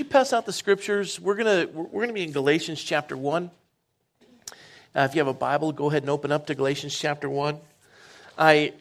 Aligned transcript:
you 0.00 0.04
pass 0.06 0.32
out 0.32 0.46
the 0.46 0.52
scriptures? 0.52 1.20
We're 1.20 1.36
gonna 1.36 1.66
we're 1.72 2.00
gonna 2.00 2.14
be 2.14 2.24
in 2.24 2.32
Galatians 2.32 2.82
chapter 2.82 3.16
one. 3.16 3.50
Uh, 4.96 5.06
if 5.08 5.14
you 5.14 5.20
have 5.20 5.28
a 5.28 5.34
Bible, 5.34 5.72
go 5.72 5.88
ahead 5.88 6.02
and 6.02 6.10
open 6.10 6.32
up 6.32 6.46
to 6.46 6.54
Galatians 6.54 6.98
chapter 6.98 7.28
one. 7.28 7.58
I, 8.36 8.72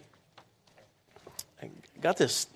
I 1.62 1.70
got 2.02 2.18
this 2.18 2.48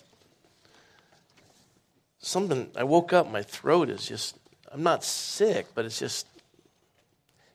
something. 2.20 2.72
I 2.76 2.86
woke 2.86 3.12
up, 3.14 3.30
my 3.30 3.44
throat 3.44 3.90
is 3.90 4.08
just. 4.08 4.38
I'm 4.72 4.82
not 4.82 5.04
sick, 5.04 5.68
but 5.76 5.86
it's 5.86 6.00
just. 6.00 6.26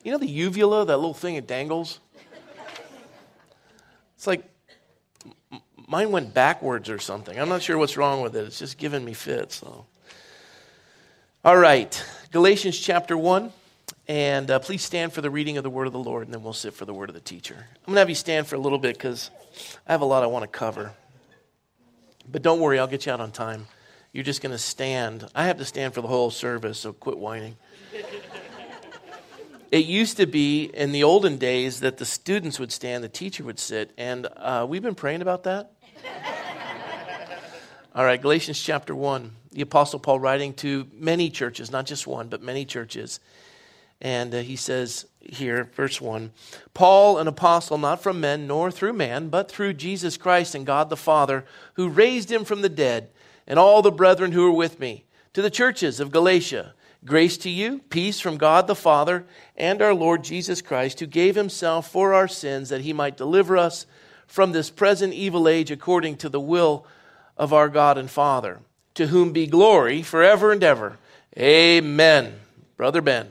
You 0.05 0.13
know 0.13 0.19
the 0.19 0.29
uvula, 0.29 0.85
that 0.85 0.97
little 0.99 1.15
thing 1.15 1.37
it 1.37 1.47
dangles. 1.47 2.01
It's 4.15 4.27
like 4.27 4.45
mine 5.89 6.11
went 6.11 6.35
backwards 6.35 6.91
or 6.91 6.99
something. 6.99 7.39
I'm 7.39 7.49
not 7.49 7.63
sure 7.63 7.79
what's 7.79 7.97
wrong 7.97 8.21
with 8.21 8.37
it. 8.37 8.45
It's 8.45 8.59
just 8.59 8.77
giving 8.77 9.05
me 9.05 9.15
fits. 9.15 9.57
So. 9.57 9.87
All 11.45 11.57
right, 11.57 12.05
Galatians 12.33 12.77
chapter 12.77 13.17
1. 13.17 13.53
And 14.09 14.51
uh, 14.51 14.59
please 14.59 14.83
stand 14.83 15.13
for 15.13 15.21
the 15.21 15.31
reading 15.31 15.57
of 15.57 15.63
the 15.63 15.71
word 15.71 15.87
of 15.87 15.93
the 15.93 15.99
Lord, 16.01 16.27
and 16.27 16.35
then 16.35 16.43
we'll 16.43 16.53
sit 16.53 16.75
for 16.75 16.85
the 16.85 16.93
word 16.93 17.11
of 17.11 17.15
the 17.15 17.21
teacher. 17.21 17.55
I'm 17.55 17.85
going 17.87 17.95
to 17.95 18.01
have 18.01 18.09
you 18.09 18.17
stand 18.17 18.49
for 18.49 18.57
a 18.57 18.59
little 18.59 18.79
bit 18.79 18.97
because 18.97 19.31
I 19.87 19.93
have 19.93 20.01
a 20.01 20.05
lot 20.05 20.25
I 20.25 20.27
want 20.27 20.43
to 20.43 20.49
cover. 20.49 20.95
But 22.29 22.43
don't 22.43 22.59
worry, 22.59 22.81
I'll 22.81 22.89
get 22.89 23.07
you 23.07 23.13
out 23.13 23.21
on 23.21 23.31
time. 23.31 23.69
You're 24.13 24.25
just 24.25 24.43
going 24.43 24.51
to 24.51 24.59
stand. 24.59 25.29
I 25.33 25.45
have 25.47 25.59
to 25.59 25.65
stand 25.65 25.95
for 25.95 26.01
the 26.01 26.09
whole 26.09 26.33
service, 26.33 26.81
so 26.81 26.93
quit 26.93 27.19
whining. 27.19 27.57
it 29.71 29.87
used 29.87 30.17
to 30.17 30.27
be 30.27 30.65
in 30.65 30.91
the 30.91 31.05
olden 31.05 31.37
days 31.37 31.79
that 31.81 31.99
the 31.99 32.07
students 32.07 32.59
would 32.59 32.73
stand, 32.73 33.05
the 33.05 33.09
teacher 33.09 33.45
would 33.45 33.61
sit, 33.61 33.93
and 33.97 34.27
uh, 34.39 34.67
we've 34.69 34.83
been 34.83 34.97
praying 34.97 35.23
about 35.23 35.45
that. 35.45 35.71
All 37.99 38.05
right, 38.05 38.23
Galatians 38.23 38.63
chapter 38.63 38.95
1 38.95 39.33
the 39.51 39.63
Apostle 39.63 39.99
Paul 39.99 40.21
writing 40.21 40.55
to 40.55 40.87
many 40.95 41.31
churches, 41.31 41.73
not 41.73 41.85
just 41.85 42.07
one, 42.07 42.29
but 42.29 42.41
many 42.41 42.65
churches. 42.65 43.19
And 44.01 44.33
uh, 44.33 44.39
he 44.39 44.55
says 44.55 45.07
here, 45.21 45.69
verse 45.75 46.01
1 46.01 46.31
Paul, 46.75 47.19
an 47.19 47.27
apostle, 47.27 47.77
not 47.77 48.01
from 48.01 48.21
men 48.21 48.47
nor 48.47 48.71
through 48.71 48.93
man, 48.93 49.31
but 49.31 49.51
through 49.51 49.73
Jesus 49.73 50.17
Christ 50.17 50.55
and 50.55 50.65
God 50.65 50.91
the 50.91 50.97
Father, 50.97 51.45
who 51.75 51.89
raised 51.89 52.31
him 52.31 52.45
from 52.45 52.63
the 52.63 52.69
dead, 52.69 53.11
and 53.49 53.59
all 53.59 53.83
the 53.83 53.91
brethren 53.91 54.31
who 54.31 54.47
are 54.47 54.53
with 54.53 54.79
me, 54.79 55.05
to 55.33 55.43
the 55.43 55.51
churches 55.51 55.99
of 55.99 56.13
Galatia. 56.13 56.75
Grace 57.05 57.37
to 57.39 57.51
you, 57.51 57.81
peace 57.91 58.21
from 58.21 58.39
God 58.39 58.69
the 58.69 58.77
Father 58.77 59.27
and 59.57 59.83
our 59.83 59.93
Lord 59.93 60.23
Jesus 60.23 60.63
Christ, 60.63 61.01
who 61.01 61.07
gave 61.07 61.35
himself 61.35 61.91
for 61.91 62.15
our 62.15 62.29
sins 62.29 62.69
that 62.69 62.83
he 62.83 62.93
might 62.93 63.17
deliver 63.17 63.57
us 63.57 63.87
from 64.29 64.53
this 64.53 64.71
present 64.71 65.15
evil 65.15 65.49
age 65.49 65.73
according 65.73 66.19
to 66.19 66.29
the 66.29 66.39
will 66.39 66.87
of 67.39 67.53
our 67.53 67.69
God 67.69 67.97
and 67.97 68.11
Father 68.11 68.59
to 68.95 69.07
whom 69.07 69.33
be 69.33 69.47
glory 69.47 70.03
forever 70.03 70.51
and 70.51 70.63
ever. 70.65 70.99
Amen. 71.39 72.35
Brother 72.77 73.01
Ben. 73.01 73.29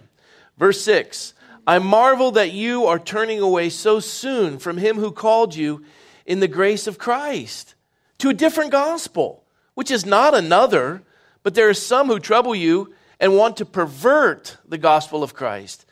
Verse 0.57 0.81
6 0.81 1.33
I 1.67 1.79
marvel 1.79 2.31
that 2.31 2.53
you 2.53 2.85
are 2.85 2.97
turning 2.97 3.41
away 3.41 3.69
so 3.69 3.99
soon 3.99 4.57
from 4.57 4.77
him 4.77 4.97
who 4.97 5.11
called 5.11 5.53
you 5.53 5.83
in 6.25 6.39
the 6.39 6.47
grace 6.47 6.87
of 6.87 6.97
Christ 6.97 7.75
to 8.19 8.29
a 8.29 8.33
different 8.33 8.71
gospel, 8.71 9.43
which 9.73 9.91
is 9.91 10.05
not 10.05 10.33
another, 10.33 11.03
but 11.43 11.53
there 11.55 11.67
are 11.67 11.73
some 11.73 12.07
who 12.07 12.19
trouble 12.19 12.55
you 12.55 12.93
and 13.19 13.35
want 13.35 13.57
to 13.57 13.65
pervert 13.65 14.57
the 14.65 14.77
gospel 14.77 15.23
of 15.23 15.33
Christ. 15.33 15.85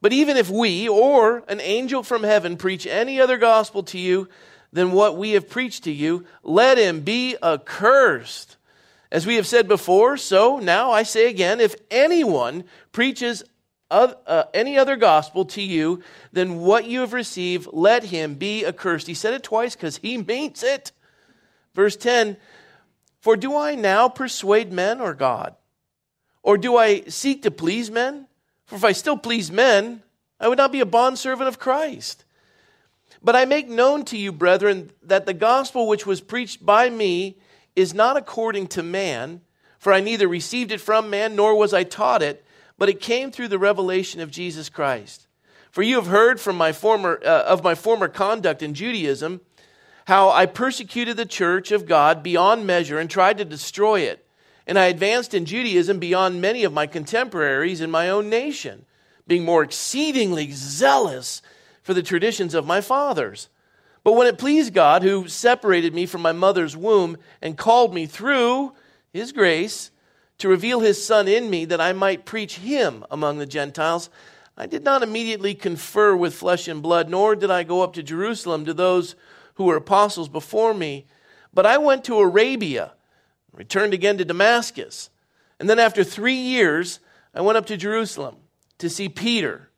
But 0.00 0.12
even 0.12 0.36
if 0.36 0.50
we 0.50 0.88
or 0.88 1.44
an 1.46 1.60
angel 1.60 2.02
from 2.02 2.24
heaven 2.24 2.56
preach 2.56 2.86
any 2.86 3.20
other 3.20 3.36
gospel 3.36 3.84
to 3.84 3.98
you 3.98 4.28
than 4.72 4.92
what 4.92 5.16
we 5.16 5.32
have 5.32 5.48
preached 5.48 5.84
to 5.84 5.92
you, 5.92 6.24
let 6.42 6.78
him 6.78 7.00
be 7.00 7.36
accursed. 7.42 8.56
As 9.10 9.26
we 9.26 9.36
have 9.36 9.46
said 9.46 9.66
before, 9.66 10.16
so 10.16 10.58
now 10.58 10.92
I 10.92 11.02
say 11.02 11.28
again 11.28 11.60
if 11.60 11.74
anyone 11.90 12.64
preaches 12.92 13.42
uh, 13.90 14.44
any 14.54 14.78
other 14.78 14.96
gospel 14.96 15.44
to 15.44 15.62
you 15.62 16.02
than 16.32 16.60
what 16.60 16.86
you 16.86 17.00
have 17.00 17.12
received, 17.12 17.68
let 17.72 18.04
him 18.04 18.34
be 18.34 18.64
accursed. 18.64 19.08
He 19.08 19.14
said 19.14 19.34
it 19.34 19.42
twice 19.42 19.74
because 19.74 19.96
he 19.96 20.16
means 20.22 20.62
it. 20.62 20.92
Verse 21.74 21.96
10 21.96 22.36
For 23.20 23.36
do 23.36 23.56
I 23.56 23.74
now 23.74 24.08
persuade 24.08 24.72
men 24.72 25.00
or 25.00 25.14
God? 25.14 25.56
Or 26.42 26.56
do 26.56 26.76
I 26.76 27.02
seek 27.02 27.42
to 27.42 27.50
please 27.50 27.90
men? 27.90 28.26
For 28.66 28.76
if 28.76 28.84
I 28.84 28.92
still 28.92 29.16
please 29.16 29.50
men, 29.50 30.02
I 30.38 30.48
would 30.48 30.58
not 30.58 30.72
be 30.72 30.80
a 30.80 30.86
bondservant 30.86 31.48
of 31.48 31.58
Christ. 31.58 32.24
But 33.22 33.36
I 33.36 33.44
make 33.44 33.68
known 33.68 34.04
to 34.06 34.16
you, 34.16 34.32
brethren, 34.32 34.92
that 35.02 35.26
the 35.26 35.34
gospel 35.34 35.86
which 35.86 36.06
was 36.06 36.20
preached 36.20 36.64
by 36.64 36.88
me 36.88 37.36
is 37.76 37.94
not 37.94 38.16
according 38.16 38.68
to 38.68 38.82
man, 38.82 39.42
for 39.78 39.92
I 39.92 40.00
neither 40.00 40.28
received 40.28 40.72
it 40.72 40.80
from 40.80 41.10
man 41.10 41.36
nor 41.36 41.54
was 41.54 41.74
I 41.74 41.84
taught 41.84 42.22
it, 42.22 42.44
but 42.78 42.88
it 42.88 43.00
came 43.00 43.30
through 43.30 43.48
the 43.48 43.58
revelation 43.58 44.20
of 44.20 44.30
Jesus 44.30 44.68
Christ. 44.68 45.26
For 45.70 45.82
you 45.82 45.96
have 45.96 46.06
heard 46.06 46.40
from 46.40 46.56
my 46.56 46.72
former 46.72 47.20
uh, 47.24 47.44
of 47.44 47.62
my 47.62 47.74
former 47.74 48.08
conduct 48.08 48.62
in 48.62 48.74
Judaism, 48.74 49.40
how 50.06 50.30
I 50.30 50.46
persecuted 50.46 51.16
the 51.16 51.26
church 51.26 51.70
of 51.70 51.86
God 51.86 52.22
beyond 52.22 52.66
measure 52.66 52.98
and 52.98 53.08
tried 53.08 53.38
to 53.38 53.44
destroy 53.44 54.00
it. 54.00 54.26
And 54.66 54.78
I 54.78 54.86
advanced 54.86 55.34
in 55.34 55.44
Judaism 55.44 55.98
beyond 55.98 56.40
many 56.40 56.64
of 56.64 56.72
my 56.72 56.86
contemporaries 56.86 57.80
in 57.80 57.90
my 57.90 58.08
own 58.08 58.28
nation, 58.28 58.86
being 59.26 59.44
more 59.44 59.62
exceedingly 59.62 60.50
zealous 60.50 61.42
for 61.90 61.94
the 61.94 62.02
traditions 62.04 62.54
of 62.54 62.64
my 62.64 62.80
fathers. 62.80 63.48
But 64.04 64.12
when 64.12 64.28
it 64.28 64.38
pleased 64.38 64.72
God, 64.72 65.02
who 65.02 65.26
separated 65.26 65.92
me 65.92 66.06
from 66.06 66.22
my 66.22 66.30
mother's 66.30 66.76
womb 66.76 67.16
and 67.42 67.58
called 67.58 67.92
me 67.92 68.06
through 68.06 68.74
his 69.12 69.32
grace 69.32 69.90
to 70.38 70.48
reveal 70.48 70.78
his 70.78 71.04
Son 71.04 71.26
in 71.26 71.50
me 71.50 71.64
that 71.64 71.80
I 71.80 71.92
might 71.92 72.24
preach 72.24 72.58
him 72.58 73.04
among 73.10 73.38
the 73.38 73.44
Gentiles, 73.44 74.08
I 74.56 74.66
did 74.66 74.84
not 74.84 75.02
immediately 75.02 75.52
confer 75.52 76.14
with 76.14 76.32
flesh 76.32 76.68
and 76.68 76.80
blood, 76.80 77.10
nor 77.10 77.34
did 77.34 77.50
I 77.50 77.64
go 77.64 77.82
up 77.82 77.94
to 77.94 78.04
Jerusalem 78.04 78.64
to 78.66 78.72
those 78.72 79.16
who 79.54 79.64
were 79.64 79.74
apostles 79.74 80.28
before 80.28 80.72
me. 80.72 81.06
But 81.52 81.66
I 81.66 81.78
went 81.78 82.04
to 82.04 82.20
Arabia, 82.20 82.92
returned 83.52 83.94
again 83.94 84.16
to 84.18 84.24
Damascus. 84.24 85.10
And 85.58 85.68
then 85.68 85.80
after 85.80 86.04
three 86.04 86.34
years, 86.34 87.00
I 87.34 87.40
went 87.40 87.58
up 87.58 87.66
to 87.66 87.76
Jerusalem 87.76 88.36
to 88.78 88.88
see 88.88 89.08
Peter 89.08 89.69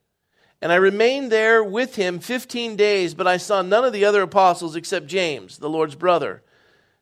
and 0.62 0.70
I 0.70 0.76
remained 0.76 1.32
there 1.32 1.62
with 1.62 1.96
him 1.96 2.20
15 2.20 2.76
days, 2.76 3.14
but 3.14 3.26
I 3.26 3.36
saw 3.36 3.62
none 3.62 3.84
of 3.84 3.92
the 3.92 4.04
other 4.04 4.22
apostles 4.22 4.76
except 4.76 5.08
James, 5.08 5.58
the 5.58 5.68
Lord's 5.68 5.96
brother. 5.96 6.44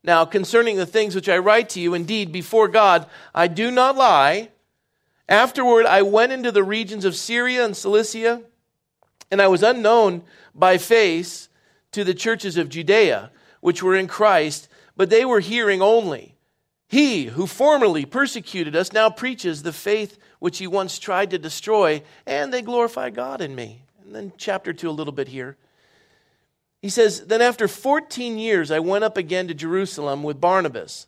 Now, 0.02 0.24
concerning 0.24 0.78
the 0.78 0.86
things 0.86 1.14
which 1.14 1.28
I 1.28 1.36
write 1.36 1.68
to 1.70 1.80
you, 1.80 1.92
indeed, 1.92 2.32
before 2.32 2.68
God, 2.68 3.04
I 3.34 3.48
do 3.48 3.70
not 3.70 3.96
lie. 3.96 4.48
Afterward, 5.28 5.84
I 5.84 6.00
went 6.00 6.32
into 6.32 6.50
the 6.50 6.64
regions 6.64 7.04
of 7.04 7.14
Syria 7.14 7.66
and 7.66 7.76
Cilicia, 7.76 8.42
and 9.30 9.42
I 9.42 9.48
was 9.48 9.62
unknown 9.62 10.22
by 10.54 10.78
face 10.78 11.50
to 11.92 12.02
the 12.02 12.14
churches 12.14 12.56
of 12.56 12.70
Judea, 12.70 13.30
which 13.60 13.82
were 13.82 13.94
in 13.94 14.06
Christ, 14.06 14.68
but 14.96 15.10
they 15.10 15.26
were 15.26 15.40
hearing 15.40 15.82
only. 15.82 16.34
He 16.88 17.24
who 17.26 17.46
formerly 17.46 18.06
persecuted 18.06 18.74
us 18.74 18.90
now 18.90 19.10
preaches 19.10 19.62
the 19.62 19.72
faith 19.72 20.18
which 20.40 20.58
he 20.58 20.66
once 20.66 20.98
tried 20.98 21.30
to 21.30 21.38
destroy, 21.38 22.02
and 22.26 22.52
they 22.52 22.62
glorify 22.62 23.10
God 23.10 23.40
in 23.40 23.54
me. 23.54 23.82
And 24.04 24.14
then, 24.14 24.32
chapter 24.36 24.72
2, 24.72 24.90
a 24.90 24.90
little 24.90 25.12
bit 25.12 25.28
here. 25.28 25.56
He 26.82 26.88
says, 26.88 27.26
Then 27.26 27.40
after 27.40 27.68
14 27.68 28.38
years, 28.38 28.70
I 28.70 28.80
went 28.80 29.04
up 29.04 29.16
again 29.16 29.46
to 29.48 29.54
Jerusalem 29.54 30.22
with 30.22 30.40
Barnabas, 30.40 31.06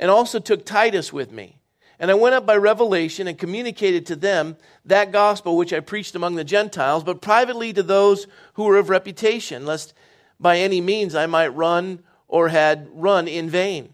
and 0.00 0.10
also 0.10 0.40
took 0.40 0.64
Titus 0.64 1.12
with 1.12 1.30
me. 1.30 1.60
And 2.00 2.10
I 2.10 2.14
went 2.14 2.34
up 2.34 2.44
by 2.44 2.56
revelation 2.56 3.28
and 3.28 3.38
communicated 3.38 4.04
to 4.06 4.16
them 4.16 4.56
that 4.84 5.12
gospel 5.12 5.56
which 5.56 5.72
I 5.72 5.80
preached 5.80 6.14
among 6.14 6.34
the 6.34 6.44
Gentiles, 6.44 7.04
but 7.04 7.22
privately 7.22 7.72
to 7.72 7.82
those 7.82 8.26
who 8.54 8.64
were 8.64 8.76
of 8.76 8.90
reputation, 8.90 9.64
lest 9.64 9.94
by 10.40 10.58
any 10.58 10.80
means 10.80 11.14
I 11.14 11.26
might 11.26 11.48
run 11.48 12.02
or 12.26 12.48
had 12.48 12.88
run 12.92 13.28
in 13.28 13.48
vain. 13.48 13.93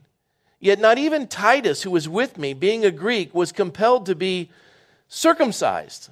Yet 0.60 0.78
not 0.78 0.98
even 0.98 1.26
Titus, 1.26 1.82
who 1.82 1.90
was 1.90 2.08
with 2.08 2.36
me, 2.36 2.52
being 2.52 2.84
a 2.84 2.90
Greek, 2.90 3.34
was 3.34 3.50
compelled 3.50 4.04
to 4.06 4.14
be 4.14 4.50
circumcised. 5.08 6.10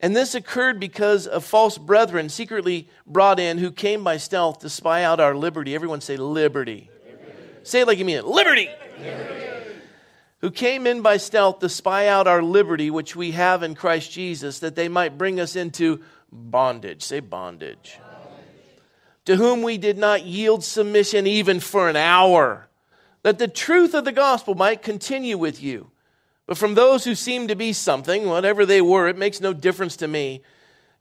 And 0.00 0.16
this 0.16 0.34
occurred 0.34 0.80
because 0.80 1.28
of 1.28 1.44
false 1.44 1.78
brethren 1.78 2.28
secretly 2.28 2.88
brought 3.06 3.38
in 3.38 3.58
who 3.58 3.70
came 3.70 4.02
by 4.02 4.16
stealth 4.16 4.58
to 4.60 4.68
spy 4.68 5.04
out 5.04 5.20
our 5.20 5.36
liberty. 5.36 5.76
Everyone 5.76 6.00
say 6.00 6.16
liberty. 6.16 6.90
liberty. 7.08 7.32
Say 7.62 7.82
it 7.82 7.86
like 7.86 7.98
you 7.98 8.04
mean 8.04 8.16
it 8.16 8.26
liberty. 8.26 8.68
liberty. 8.98 9.38
Who 10.40 10.50
came 10.50 10.88
in 10.88 11.02
by 11.02 11.18
stealth 11.18 11.60
to 11.60 11.68
spy 11.68 12.08
out 12.08 12.26
our 12.26 12.42
liberty, 12.42 12.90
which 12.90 13.14
we 13.14 13.30
have 13.30 13.62
in 13.62 13.76
Christ 13.76 14.10
Jesus, 14.10 14.58
that 14.58 14.74
they 14.74 14.88
might 14.88 15.16
bring 15.16 15.38
us 15.38 15.54
into 15.54 16.02
bondage. 16.32 17.04
Say 17.04 17.20
bondage. 17.20 18.00
bondage. 18.02 18.36
To 19.26 19.36
whom 19.36 19.62
we 19.62 19.78
did 19.78 19.98
not 19.98 20.24
yield 20.24 20.64
submission 20.64 21.28
even 21.28 21.60
for 21.60 21.88
an 21.88 21.94
hour 21.94 22.68
that 23.22 23.38
the 23.38 23.48
truth 23.48 23.94
of 23.94 24.04
the 24.04 24.12
gospel 24.12 24.54
might 24.54 24.82
continue 24.82 25.38
with 25.38 25.62
you. 25.62 25.90
But 26.46 26.58
from 26.58 26.74
those 26.74 27.04
who 27.04 27.14
seem 27.14 27.48
to 27.48 27.54
be 27.54 27.72
something, 27.72 28.26
whatever 28.26 28.66
they 28.66 28.82
were, 28.82 29.08
it 29.08 29.16
makes 29.16 29.40
no 29.40 29.52
difference 29.52 29.96
to 29.96 30.08
me. 30.08 30.42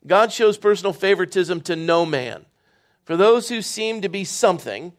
God 0.05 0.31
shows 0.31 0.57
personal 0.57 0.93
favoritism 0.93 1.61
to 1.61 1.75
no 1.75 2.05
man. 2.05 2.45
For 3.05 3.17
those 3.17 3.49
who 3.49 3.61
seem 3.61 4.01
to 4.01 4.09
be 4.09 4.23
something 4.23 4.93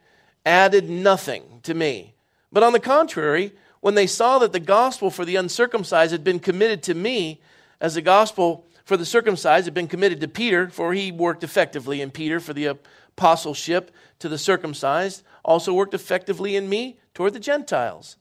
added 0.45 0.91
nothing 0.91 1.61
to 1.63 1.75
me. 1.75 2.15
But 2.51 2.65
on 2.65 2.73
the 2.73 2.81
contrary, 2.81 3.53
when 3.81 3.95
they 3.95 4.07
saw 4.07 4.39
that 4.41 4.53
the 4.53 4.61
gospel 4.61 5.11
for 5.11 5.25
the 5.25 5.37
uncircumcised 5.37 6.13
had 6.13 6.25
been 6.25 6.41
committed 6.41 6.83
to 6.85 6.95
me, 6.95 7.41
as 7.81 7.95
the 7.95 8.03
gospel 8.03 8.67
for 8.85 8.97
the 8.97 9.07
circumcised 9.07 9.67
had 9.67 9.75
been 9.75 9.89
committed 9.89 10.21
to 10.21 10.29
Peter, 10.29 10.69
for 10.69 10.93
he 10.93 11.13
worked 11.13 11.45
effectively 11.45 12.01
in 12.01 12.11
Peter 12.11 12.41
for 12.41 12.53
the 12.53 12.67
apostleship 12.67 13.93
to 14.19 14.29
the 14.29 14.39
circumcised, 14.39 15.23
also 15.45 15.73
worked 15.73 15.95
effectively 15.95 16.57
in 16.57 16.69
me 16.69 16.97
toward 17.15 17.33
the 17.33 17.41
Gentiles. 17.41 18.17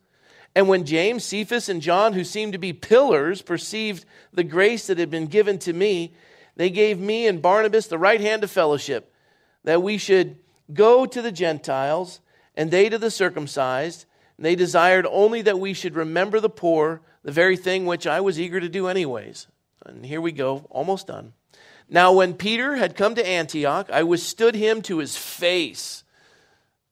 And 0.55 0.67
when 0.67 0.85
James, 0.85 1.23
Cephas, 1.23 1.69
and 1.69 1.81
John, 1.81 2.13
who 2.13 2.23
seemed 2.23 2.53
to 2.53 2.59
be 2.59 2.73
pillars, 2.73 3.41
perceived 3.41 4.05
the 4.33 4.43
grace 4.43 4.87
that 4.87 4.97
had 4.97 5.09
been 5.09 5.27
given 5.27 5.57
to 5.59 5.73
me, 5.73 6.13
they 6.55 6.69
gave 6.69 6.99
me 6.99 7.25
and 7.27 7.41
Barnabas 7.41 7.87
the 7.87 7.97
right 7.97 8.19
hand 8.19 8.43
of 8.43 8.51
fellowship, 8.51 9.13
that 9.63 9.81
we 9.81 9.97
should 9.97 10.37
go 10.73 11.05
to 11.05 11.21
the 11.21 11.31
Gentiles, 11.31 12.19
and 12.55 12.69
they 12.69 12.89
to 12.89 12.97
the 12.97 13.11
circumcised. 13.11 14.05
And 14.37 14.45
they 14.45 14.55
desired 14.55 15.05
only 15.09 15.41
that 15.43 15.59
we 15.59 15.73
should 15.73 15.95
remember 15.95 16.39
the 16.39 16.49
poor, 16.49 17.01
the 17.23 17.31
very 17.31 17.55
thing 17.55 17.85
which 17.85 18.05
I 18.07 18.19
was 18.19 18.39
eager 18.39 18.59
to 18.59 18.69
do 18.69 18.87
anyways. 18.87 19.47
And 19.85 20.05
here 20.05 20.21
we 20.21 20.31
go, 20.31 20.65
almost 20.69 21.07
done. 21.07 21.33
Now, 21.89 22.13
when 22.13 22.33
Peter 22.33 22.75
had 22.75 22.95
come 22.95 23.15
to 23.15 23.27
Antioch, 23.27 23.89
I 23.91 24.03
withstood 24.03 24.55
him 24.55 24.81
to 24.83 24.97
his 24.97 25.15
face. 25.17 26.03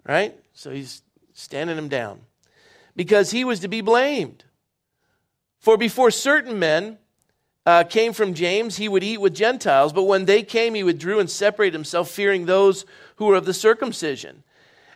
Right? 0.06 0.38
So 0.54 0.72
he's 0.72 1.02
standing 1.40 1.78
him 1.78 1.88
down. 1.88 2.22
Because 2.96 3.32
he 3.32 3.46
was 3.46 3.62
to 3.62 3.68
be 3.68 3.82
blamed. 3.82 4.44
For 5.58 5.78
before 5.78 6.12
certain 6.12 6.60
men 6.60 6.98
uh, 7.66 7.84
came 7.84 8.14
from 8.14 8.34
James, 8.34 8.78
he 8.78 8.90
would 8.90 9.04
eat 9.04 9.22
with 9.22 9.36
Gentiles, 9.36 9.94
but 9.94 10.04
when 10.04 10.26
they 10.26 10.44
came, 10.44 10.74
he 10.74 10.84
withdrew 10.84 11.20
and 11.20 11.30
separated 11.30 11.74
himself, 11.74 12.10
fearing 12.10 12.46
those 12.46 12.86
who 13.16 13.26
were 13.26 13.36
of 13.36 13.46
the 13.46 13.54
circumcision. 13.54 14.44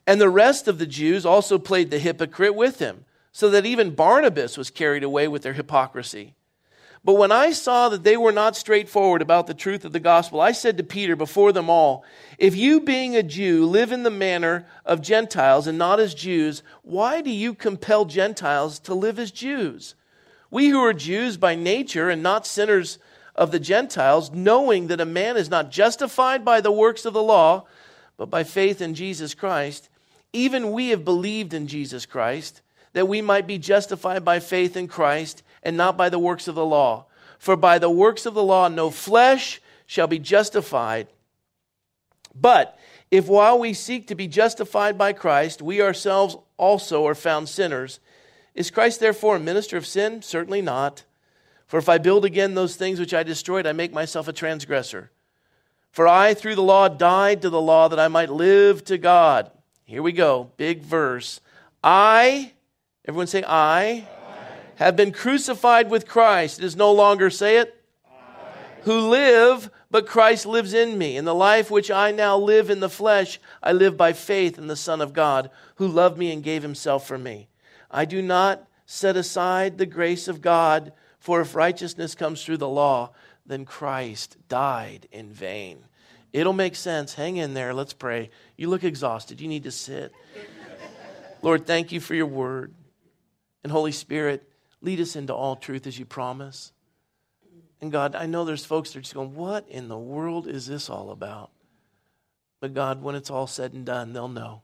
And 0.06 0.20
the 0.20 0.30
rest 0.30 0.68
of 0.68 0.80
the 0.80 0.86
Jews 0.86 1.26
also 1.26 1.58
played 1.58 1.92
the 1.92 2.00
hypocrite 2.00 2.56
with 2.56 2.80
him, 2.80 3.06
so 3.32 3.50
that 3.50 3.66
even 3.66 3.96
Barnabas 3.96 4.58
was 4.58 4.70
carried 4.70 5.04
away 5.04 5.28
with 5.28 5.44
their 5.44 5.54
hypocrisy. 5.54 6.36
But 7.06 7.16
when 7.16 7.34
I 7.34 7.52
saw 7.52 7.90
that 7.90 8.04
they 8.04 8.16
were 8.16 8.32
not 8.32 8.56
straightforward 8.56 9.22
about 9.22 9.48
the 9.48 9.54
truth 9.54 9.84
of 9.84 9.92
the 9.92 10.00
gospel, 10.00 10.40
I 10.40 10.54
said 10.54 10.78
to 10.78 10.84
Peter 10.84 11.18
before 11.18 11.52
them 11.52 11.70
all, 11.70 12.06
If 12.38 12.56
you, 12.56 12.80
being 12.80 13.16
a 13.16 13.24
Jew, 13.24 13.66
live 13.66 13.92
in 13.92 14.04
the 14.04 14.10
manner 14.10 14.66
of 14.86 15.02
Gentiles 15.02 15.68
and 15.68 15.78
not 15.78 16.00
as 16.00 16.14
Jews, 16.14 16.64
why 16.82 17.20
do 17.20 17.30
you 17.30 17.54
compel 17.54 18.06
Gentiles 18.06 18.80
to 18.80 18.94
live 18.94 19.20
as 19.20 19.32
Jews? 19.32 19.96
We 20.50 20.70
who 20.70 20.80
are 20.80 20.94
Jews 20.94 21.36
by 21.36 21.56
nature 21.56 22.10
and 22.10 22.24
not 22.24 22.48
sinners 22.48 23.00
of 23.36 23.52
the 23.52 23.60
Gentiles, 23.60 24.32
knowing 24.32 24.88
that 24.88 25.02
a 25.02 25.06
man 25.06 25.36
is 25.36 25.50
not 25.50 25.72
justified 25.72 26.46
by 26.46 26.62
the 26.62 26.72
works 26.72 27.04
of 27.04 27.14
the 27.14 27.24
law, 27.24 27.66
but 28.16 28.30
by 28.30 28.44
faith 28.44 28.82
in 28.82 28.94
Jesus 28.96 29.34
Christ, 29.34 29.90
even 30.32 30.72
we 30.72 30.90
have 30.90 31.04
believed 31.04 31.54
in 31.54 31.68
Jesus 31.68 32.06
Christ, 32.06 32.62
that 32.94 33.08
we 33.08 33.22
might 33.22 33.48
be 33.48 33.58
justified 33.58 34.24
by 34.24 34.40
faith 34.40 34.78
in 34.78 34.88
Christ 34.88 35.44
and 35.64 35.76
not 35.76 35.98
by 35.98 36.10
the 36.10 36.20
works 36.20 36.48
of 36.48 36.56
the 36.56 36.66
law. 36.66 37.06
For 37.40 37.56
by 37.56 37.80
the 37.80 37.90
works 37.90 38.26
of 38.26 38.34
the 38.34 38.44
law, 38.44 38.68
no 38.68 38.90
flesh 38.90 39.62
shall 39.86 40.08
be 40.08 40.20
justified. 40.20 41.08
But 42.34 42.78
if 43.12 43.28
while 43.28 43.60
we 43.60 43.74
seek 43.74 44.08
to 44.08 44.16
be 44.16 44.28
justified 44.28 44.98
by 44.98 45.14
Christ, 45.14 45.62
we 45.62 45.82
ourselves 45.82 46.38
also 46.58 47.06
are 47.06 47.16
found 47.16 47.50
sinners, 47.50 48.00
is 48.56 48.72
Christ 48.72 49.00
therefore 49.00 49.38
a 49.38 49.40
minister 49.40 49.78
of 49.78 49.86
sin? 49.86 50.22
Certainly 50.22 50.62
not. 50.62 51.04
For 51.66 51.78
if 51.78 51.90
I 51.90 51.98
build 51.98 52.24
again 52.24 52.54
those 52.54 52.76
things 52.76 53.00
which 53.00 53.14
I 53.14 53.24
destroyed, 53.24 53.66
I 53.66 53.72
make 53.72 53.92
myself 53.92 54.28
a 54.28 54.34
transgressor. 54.34 55.12
For 55.92 56.08
I, 56.08 56.34
through 56.34 56.56
the 56.56 56.64
law, 56.64 56.88
died 56.88 57.42
to 57.42 57.50
the 57.50 57.62
law 57.62 57.88
that 57.88 58.00
I 58.00 58.08
might 58.08 58.30
live 58.30 58.84
to 58.86 58.98
God. 58.98 59.52
Here 59.86 60.02
we 60.02 60.12
go, 60.12 60.52
big 60.58 60.82
verse. 60.82 61.42
I, 61.84 62.54
everyone 63.06 63.28
say, 63.28 63.44
I 63.46 64.08
have 64.84 64.96
been 64.96 65.12
crucified 65.12 65.90
with 65.90 66.08
Christ. 66.08 66.60
It 66.60 66.66
is 66.66 66.76
no 66.76 66.92
longer, 66.92 67.30
say 67.30 67.58
it, 67.58 67.76
who 68.84 69.10
live, 69.10 69.70
but 69.90 70.08
Christ 70.08 70.46
lives 70.46 70.74
in 70.74 70.98
me. 70.98 71.16
In 71.16 71.26
the 71.26 71.36
life 71.36 71.72
which 71.72 71.90
I 71.90 72.12
now 72.12 72.38
live 72.38 72.70
in 72.70 72.80
the 72.80 72.90
flesh, 72.90 73.40
I 73.62 73.72
live 73.72 73.96
by 73.96 74.14
faith 74.14 74.58
in 74.58 74.68
the 74.68 74.76
Son 74.76 75.02
of 75.02 75.14
God, 75.14 75.50
who 75.76 75.88
loved 75.88 76.18
me 76.18 76.32
and 76.32 76.44
gave 76.44 76.64
himself 76.64 77.08
for 77.08 77.18
me. 77.18 77.48
I 77.90 78.06
do 78.06 78.22
not 78.22 78.68
set 78.86 79.16
aside 79.16 79.78
the 79.78 79.86
grace 79.86 80.28
of 80.28 80.42
God, 80.42 80.92
for 81.20 81.40
if 81.40 81.56
righteousness 81.56 82.16
comes 82.16 82.44
through 82.44 82.58
the 82.58 82.68
law, 82.68 83.12
then 83.46 83.66
Christ 83.66 84.38
died 84.50 85.08
in 85.12 85.32
vain. 85.32 85.86
It'll 86.34 86.54
make 86.54 86.76
sense. 86.76 87.14
Hang 87.14 87.38
in 87.38 87.54
there. 87.54 87.74
Let's 87.74 87.94
pray. 87.94 88.32
You 88.58 88.70
look 88.70 88.84
exhausted. 88.84 89.40
You 89.40 89.48
need 89.48 89.64
to 89.64 89.72
sit. 89.72 90.12
Lord, 91.42 91.68
thank 91.68 91.92
you 91.92 92.00
for 92.00 92.16
your 92.16 92.26
word. 92.26 92.74
And 93.64 93.72
Holy 93.72 93.92
Spirit, 93.92 94.50
Lead 94.84 95.00
us 95.00 95.16
into 95.16 95.34
all 95.34 95.56
truth 95.56 95.88
as 95.88 95.98
you 95.98 96.06
promise. 96.06 96.74
And 97.82 97.92
God, 97.92 98.16
I 98.16 98.28
know 98.28 98.46
there's 98.46 98.66
folks 98.66 98.92
that 98.92 99.00
are 99.00 99.02
just 99.02 99.16
going, 99.16 99.34
What 99.34 99.68
in 99.68 99.88
the 99.88 99.98
world 99.98 100.48
is 100.48 100.68
this 100.68 100.90
all 100.90 101.10
about? 101.10 101.50
But 102.60 102.74
God, 102.74 103.02
when 103.02 103.16
it's 103.16 103.32
all 103.32 103.48
said 103.48 103.74
and 103.74 103.86
done, 103.86 104.14
they'll 104.14 104.28
know. 104.28 104.62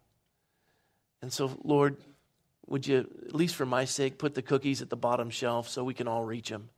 And 1.22 1.34
so, 1.34 1.58
Lord, 1.64 1.98
would 2.68 2.86
you, 2.86 3.10
at 3.26 3.34
least 3.34 3.56
for 3.56 3.66
my 3.66 3.86
sake, 3.86 4.18
put 4.18 4.36
the 4.36 4.42
cookies 4.42 4.82
at 4.82 4.90
the 4.90 4.96
bottom 4.96 5.30
shelf 5.30 5.68
so 5.68 5.84
we 5.84 5.94
can 5.94 6.08
all 6.08 6.24
reach 6.24 6.50
them? 6.50 6.70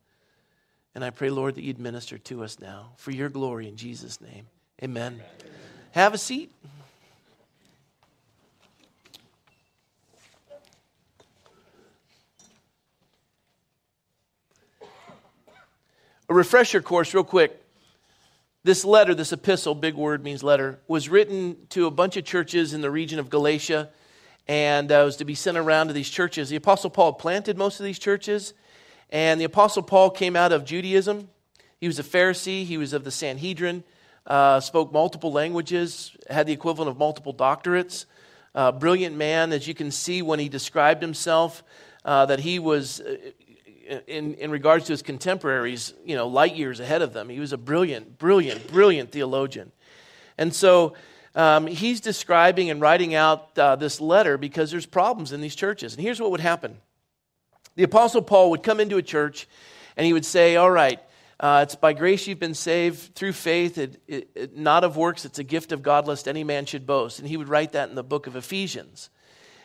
And 0.94 1.04
I 1.04 1.10
pray, 1.10 1.30
Lord, 1.30 1.56
that 1.56 1.62
you'd 1.62 1.78
minister 1.78 2.18
to 2.18 2.44
us 2.44 2.58
now 2.60 2.92
for 2.96 3.10
your 3.10 3.28
glory 3.28 3.68
in 3.68 3.76
Jesus' 3.76 4.20
name. 4.20 4.46
Amen. 4.82 5.14
Amen. 5.14 5.26
Have 5.92 6.14
a 6.14 6.18
seat. 6.18 6.50
A 16.32 16.34
refresher 16.34 16.80
course, 16.80 17.12
real 17.12 17.24
quick. 17.24 17.62
This 18.64 18.86
letter, 18.86 19.14
this 19.14 19.34
epistle, 19.34 19.74
big 19.74 19.94
word 19.94 20.24
means 20.24 20.42
letter, 20.42 20.80
was 20.88 21.10
written 21.10 21.58
to 21.68 21.84
a 21.84 21.90
bunch 21.90 22.16
of 22.16 22.24
churches 22.24 22.72
in 22.72 22.80
the 22.80 22.90
region 22.90 23.18
of 23.18 23.28
Galatia 23.28 23.90
and 24.48 24.90
uh, 24.90 25.02
was 25.04 25.16
to 25.16 25.26
be 25.26 25.34
sent 25.34 25.58
around 25.58 25.88
to 25.88 25.92
these 25.92 26.08
churches. 26.08 26.48
The 26.48 26.56
Apostle 26.56 26.88
Paul 26.88 27.12
planted 27.12 27.58
most 27.58 27.80
of 27.80 27.84
these 27.84 27.98
churches, 27.98 28.54
and 29.10 29.38
the 29.38 29.44
Apostle 29.44 29.82
Paul 29.82 30.08
came 30.08 30.34
out 30.34 30.52
of 30.52 30.64
Judaism. 30.64 31.28
He 31.78 31.86
was 31.86 31.98
a 31.98 32.02
Pharisee, 32.02 32.64
he 32.64 32.78
was 32.78 32.94
of 32.94 33.04
the 33.04 33.10
Sanhedrin, 33.10 33.84
uh, 34.26 34.60
spoke 34.60 34.90
multiple 34.90 35.32
languages, 35.32 36.16
had 36.30 36.46
the 36.46 36.54
equivalent 36.54 36.88
of 36.88 36.96
multiple 36.96 37.34
doctorates. 37.34 38.06
Uh, 38.54 38.72
brilliant 38.72 39.14
man, 39.14 39.52
as 39.52 39.68
you 39.68 39.74
can 39.74 39.90
see 39.90 40.22
when 40.22 40.38
he 40.38 40.48
described 40.48 41.02
himself, 41.02 41.62
uh, 42.06 42.24
that 42.24 42.40
he 42.40 42.58
was 42.58 43.02
in, 44.06 44.34
in 44.34 44.50
regards 44.50 44.86
to 44.86 44.92
his 44.92 45.02
contemporaries, 45.02 45.94
you 46.04 46.16
know, 46.16 46.26
light 46.28 46.54
years 46.54 46.80
ahead 46.80 47.02
of 47.02 47.12
them. 47.12 47.28
He 47.28 47.40
was 47.40 47.52
a 47.52 47.58
brilliant, 47.58 48.18
brilliant, 48.18 48.68
brilliant 48.68 49.12
theologian. 49.12 49.72
And 50.38 50.54
so 50.54 50.94
um, 51.34 51.66
he's 51.66 52.00
describing 52.00 52.70
and 52.70 52.80
writing 52.80 53.14
out 53.14 53.56
uh, 53.58 53.76
this 53.76 54.00
letter 54.00 54.36
because 54.36 54.70
there's 54.70 54.86
problems 54.86 55.32
in 55.32 55.40
these 55.40 55.54
churches. 55.54 55.94
And 55.94 56.02
here's 56.02 56.20
what 56.20 56.30
would 56.30 56.40
happen 56.40 56.78
the 57.74 57.84
Apostle 57.84 58.22
Paul 58.22 58.50
would 58.50 58.62
come 58.62 58.80
into 58.80 58.96
a 58.96 59.02
church 59.02 59.48
and 59.96 60.06
he 60.06 60.12
would 60.12 60.26
say, 60.26 60.56
All 60.56 60.70
right, 60.70 61.00
uh, 61.40 61.60
it's 61.62 61.74
by 61.74 61.92
grace 61.92 62.26
you've 62.26 62.38
been 62.38 62.54
saved 62.54 63.14
through 63.14 63.32
faith, 63.32 63.78
it, 63.78 64.00
it, 64.06 64.30
it, 64.34 64.56
not 64.56 64.84
of 64.84 64.96
works. 64.96 65.24
It's 65.24 65.38
a 65.38 65.44
gift 65.44 65.72
of 65.72 65.82
God, 65.82 66.06
lest 66.06 66.28
any 66.28 66.44
man 66.44 66.66
should 66.66 66.86
boast. 66.86 67.18
And 67.18 67.26
he 67.26 67.36
would 67.36 67.48
write 67.48 67.72
that 67.72 67.88
in 67.88 67.94
the 67.94 68.04
book 68.04 68.26
of 68.26 68.36
Ephesians. 68.36 69.10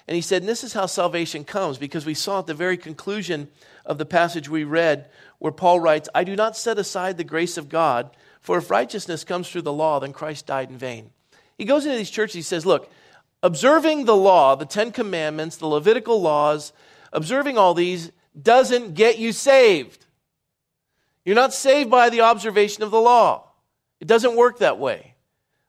And 0.07 0.15
he 0.15 0.22
said, 0.22 0.41
and 0.41 0.50
this 0.50 0.63
is 0.63 0.74
how 0.74 0.86
salvation 0.86 1.43
comes, 1.43 1.77
because 1.77 2.05
we 2.05 2.13
saw 2.13 2.39
at 2.39 2.48
the 2.48 2.53
very 2.53 2.77
conclusion 2.77 3.50
of 3.88 3.98
the 3.98 4.06
passage 4.06 4.48
we 4.48 4.63
read 4.63 5.10
where 5.39 5.51
Paul 5.51 5.79
writes, 5.79 6.10
I 6.13 6.24
do 6.24 6.36
not 6.36 6.56
set 6.56 6.77
aside 6.77 7.17
the 7.17 7.24
grace 7.24 7.58
of 7.58 7.70
God, 7.70 8.12
for 8.41 8.58
if 8.58 8.70
righteousness 8.70 9.24
comes 9.24 9.50
through 9.50 9.63
the 9.63 9.74
law, 9.74 10.00
then 10.00 10.13
Christ 10.13 10.46
died 10.46 10.70
in 10.70 10.77
vain. 10.77 11.10
He 11.58 11.65
goes 11.65 11.86
into 11.86 11.98
these 11.98 12.12
churches, 12.12 12.36
he 12.36 12.41
says, 12.44 12.65
Look, 12.65 12.91
observing 13.41 14.06
the 14.06 14.15
law, 14.15 14.56
the 14.56 14.65
Ten 14.65 14.91
Commandments, 14.91 15.58
the 15.58 15.67
Levitical 15.67 16.22
laws, 16.22 16.74
observing 17.12 17.58
all 17.58 17.74
these 17.74 18.12
doesn't 18.39 18.94
get 18.94 19.17
you 19.17 19.32
saved. 19.32 20.06
You're 21.25 21.36
not 21.36 21.53
saved 21.53 21.89
by 21.89 22.10
the 22.10 22.22
observation 22.22 22.84
of 22.84 22.91
the 22.91 23.01
law. 23.01 23.50
It 24.00 24.08
doesn't 24.08 24.36
work 24.36 24.60
that 24.60 24.79
way. 24.79 25.15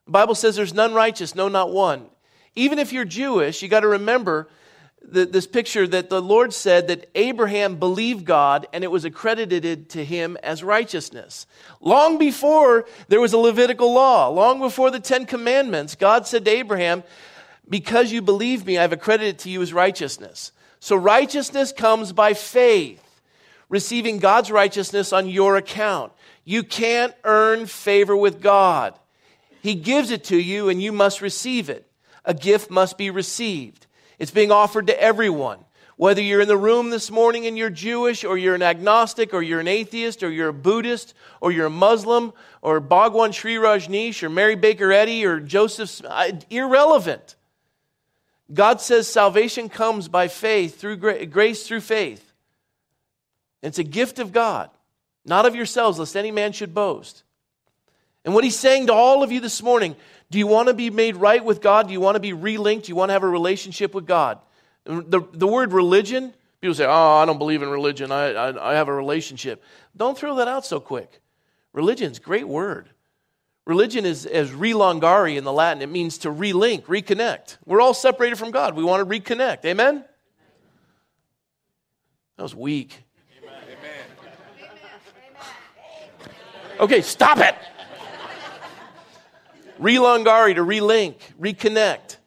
The 0.05 0.11
Bible 0.11 0.35
says 0.35 0.55
there's 0.55 0.73
none 0.73 0.93
righteous, 0.93 1.35
no, 1.35 1.47
not 1.47 1.71
one. 1.71 2.05
Even 2.55 2.79
if 2.79 2.93
you're 2.93 3.05
Jewish, 3.05 3.61
you 3.61 3.67
got 3.67 3.81
to 3.81 3.87
remember 3.87 4.49
the, 5.01 5.25
this 5.25 5.47
picture 5.47 5.87
that 5.87 6.09
the 6.09 6.21
Lord 6.21 6.53
said 6.53 6.87
that 6.87 7.09
Abraham 7.15 7.77
believed 7.77 8.25
God 8.25 8.67
and 8.73 8.83
it 8.83 8.91
was 8.91 9.05
accredited 9.05 9.89
to 9.89 10.03
him 10.03 10.37
as 10.43 10.63
righteousness. 10.63 11.47
Long 11.81 12.17
before 12.17 12.85
there 13.07 13.21
was 13.21 13.33
a 13.33 13.37
Levitical 13.37 13.93
law, 13.93 14.27
long 14.27 14.59
before 14.59 14.91
the 14.91 14.99
Ten 14.99 15.25
Commandments, 15.25 15.95
God 15.95 16.27
said 16.27 16.45
to 16.45 16.51
Abraham, 16.51 17.03
Because 17.67 18.11
you 18.11 18.21
believe 18.21 18.65
me, 18.65 18.77
I've 18.77 18.93
accredited 18.93 19.39
to 19.39 19.49
you 19.49 19.61
as 19.61 19.73
righteousness. 19.73 20.51
So 20.79 20.95
righteousness 20.95 21.71
comes 21.71 22.13
by 22.13 22.33
faith, 22.33 23.21
receiving 23.67 24.19
God's 24.19 24.51
righteousness 24.51 25.11
on 25.11 25.27
your 25.27 25.57
account. 25.57 26.13
You 26.45 26.63
can't 26.63 27.13
earn 27.23 27.65
favor 27.65 28.15
with 28.15 28.41
God. 28.41 28.97
He 29.61 29.75
gives 29.75 30.09
it 30.11 30.23
to 30.25 30.37
you 30.37 30.69
and 30.69 30.81
you 30.81 30.91
must 30.91 31.21
receive 31.21 31.69
it. 31.69 31.85
A 32.25 32.33
gift 32.33 32.69
must 32.69 32.97
be 32.97 33.09
received. 33.09 33.87
It's 34.19 34.31
being 34.31 34.51
offered 34.51 34.87
to 34.87 35.01
everyone. 35.01 35.59
Whether 35.95 36.21
you're 36.21 36.41
in 36.41 36.47
the 36.47 36.55
room 36.55 36.91
this 36.91 37.11
morning 37.11 37.45
and 37.45 37.57
you're 37.57 37.69
Jewish, 37.69 38.23
or 38.23 38.37
you're 38.37 38.55
an 38.55 38.61
agnostic, 38.61 39.33
or 39.33 39.41
you're 39.41 39.59
an 39.59 39.67
atheist, 39.67 40.23
or 40.23 40.29
you're 40.29 40.49
a 40.49 40.53
Buddhist, 40.53 41.13
or 41.41 41.51
you're 41.51 41.65
a 41.65 41.71
Muslim, 41.71 42.31
or 42.61 42.79
Bhagwan 42.79 43.33
Shree 43.33 43.55
Rajneesh, 43.55 44.23
or 44.23 44.29
Mary 44.29 44.55
Baker 44.55 44.93
Eddy, 44.93 45.25
or 45.25 45.39
Joseph, 45.39 46.01
irrelevant. 46.49 47.35
God 48.53 48.79
says 48.79 49.07
salvation 49.07 49.67
comes 49.67 50.07
by 50.07 50.27
faith, 50.27 50.79
through 50.79 50.97
grace 51.27 51.67
through 51.67 51.81
faith. 51.81 52.31
It's 53.61 53.77
a 53.77 53.83
gift 53.83 54.19
of 54.19 54.31
God, 54.31 54.69
not 55.25 55.45
of 55.45 55.53
yourselves, 55.53 55.99
lest 55.99 56.15
any 56.15 56.31
man 56.31 56.53
should 56.53 56.73
boast. 56.73 57.23
And 58.23 58.33
what 58.33 58.45
he's 58.45 58.57
saying 58.57 58.87
to 58.87 58.93
all 58.93 59.21
of 59.21 59.31
you 59.31 59.39
this 59.39 59.61
morning 59.61 59.95
do 60.31 60.37
you 60.37 60.47
want 60.47 60.67
to 60.67 60.73
be 60.73 60.89
made 60.89 61.15
right 61.15 61.43
with 61.43 61.61
God? 61.61 61.87
Do 61.87 61.93
you 61.93 61.99
want 61.99 62.15
to 62.15 62.19
be 62.19 62.33
relinked? 62.33 62.83
Do 62.83 62.89
you 62.89 62.95
want 62.95 63.09
to 63.09 63.13
have 63.13 63.23
a 63.23 63.29
relationship 63.29 63.95
with 63.95 64.05
God? 64.05 64.39
The, 64.85 65.23
the 65.33 65.47
word 65.47 65.73
religion, 65.73 66.33
people 66.61 66.75
say, 66.75 66.85
oh, 66.85 67.17
I 67.17 67.25
don't 67.25 67.39
believe 67.39 67.61
in 67.61 67.69
religion. 67.69 68.11
I, 68.11 68.33
I, 68.33 68.71
I 68.71 68.75
have 68.75 68.87
a 68.87 68.93
relationship. 68.93 69.63
Don't 69.97 70.17
throw 70.17 70.35
that 70.35 70.47
out 70.47 70.65
so 70.65 70.79
quick. 70.79 71.19
Religion's 71.73 72.19
a 72.19 72.21
great 72.21 72.47
word. 72.47 72.89
Religion 73.65 74.05
is 74.05 74.25
as 74.25 74.49
relongare 74.49 75.35
in 75.35 75.43
the 75.43 75.53
Latin. 75.53 75.83
It 75.83 75.89
means 75.89 76.19
to 76.19 76.29
relink, 76.29 76.85
reconnect. 76.85 77.57
We're 77.65 77.81
all 77.81 77.93
separated 77.93 78.37
from 78.37 78.51
God. 78.51 78.75
We 78.75 78.83
want 78.83 79.07
to 79.07 79.19
reconnect. 79.19 79.65
Amen? 79.65 80.03
That 82.37 82.43
was 82.43 82.55
weak. 82.55 83.03
Amen. 83.43 83.53
Amen. 83.63 83.77
Amen. 86.21 86.35
Okay, 86.79 87.01
stop 87.01 87.39
it. 87.39 87.55
Relongare, 89.79 90.55
to 90.55 90.61
relink, 90.61 91.15
reconnect. 91.39 92.17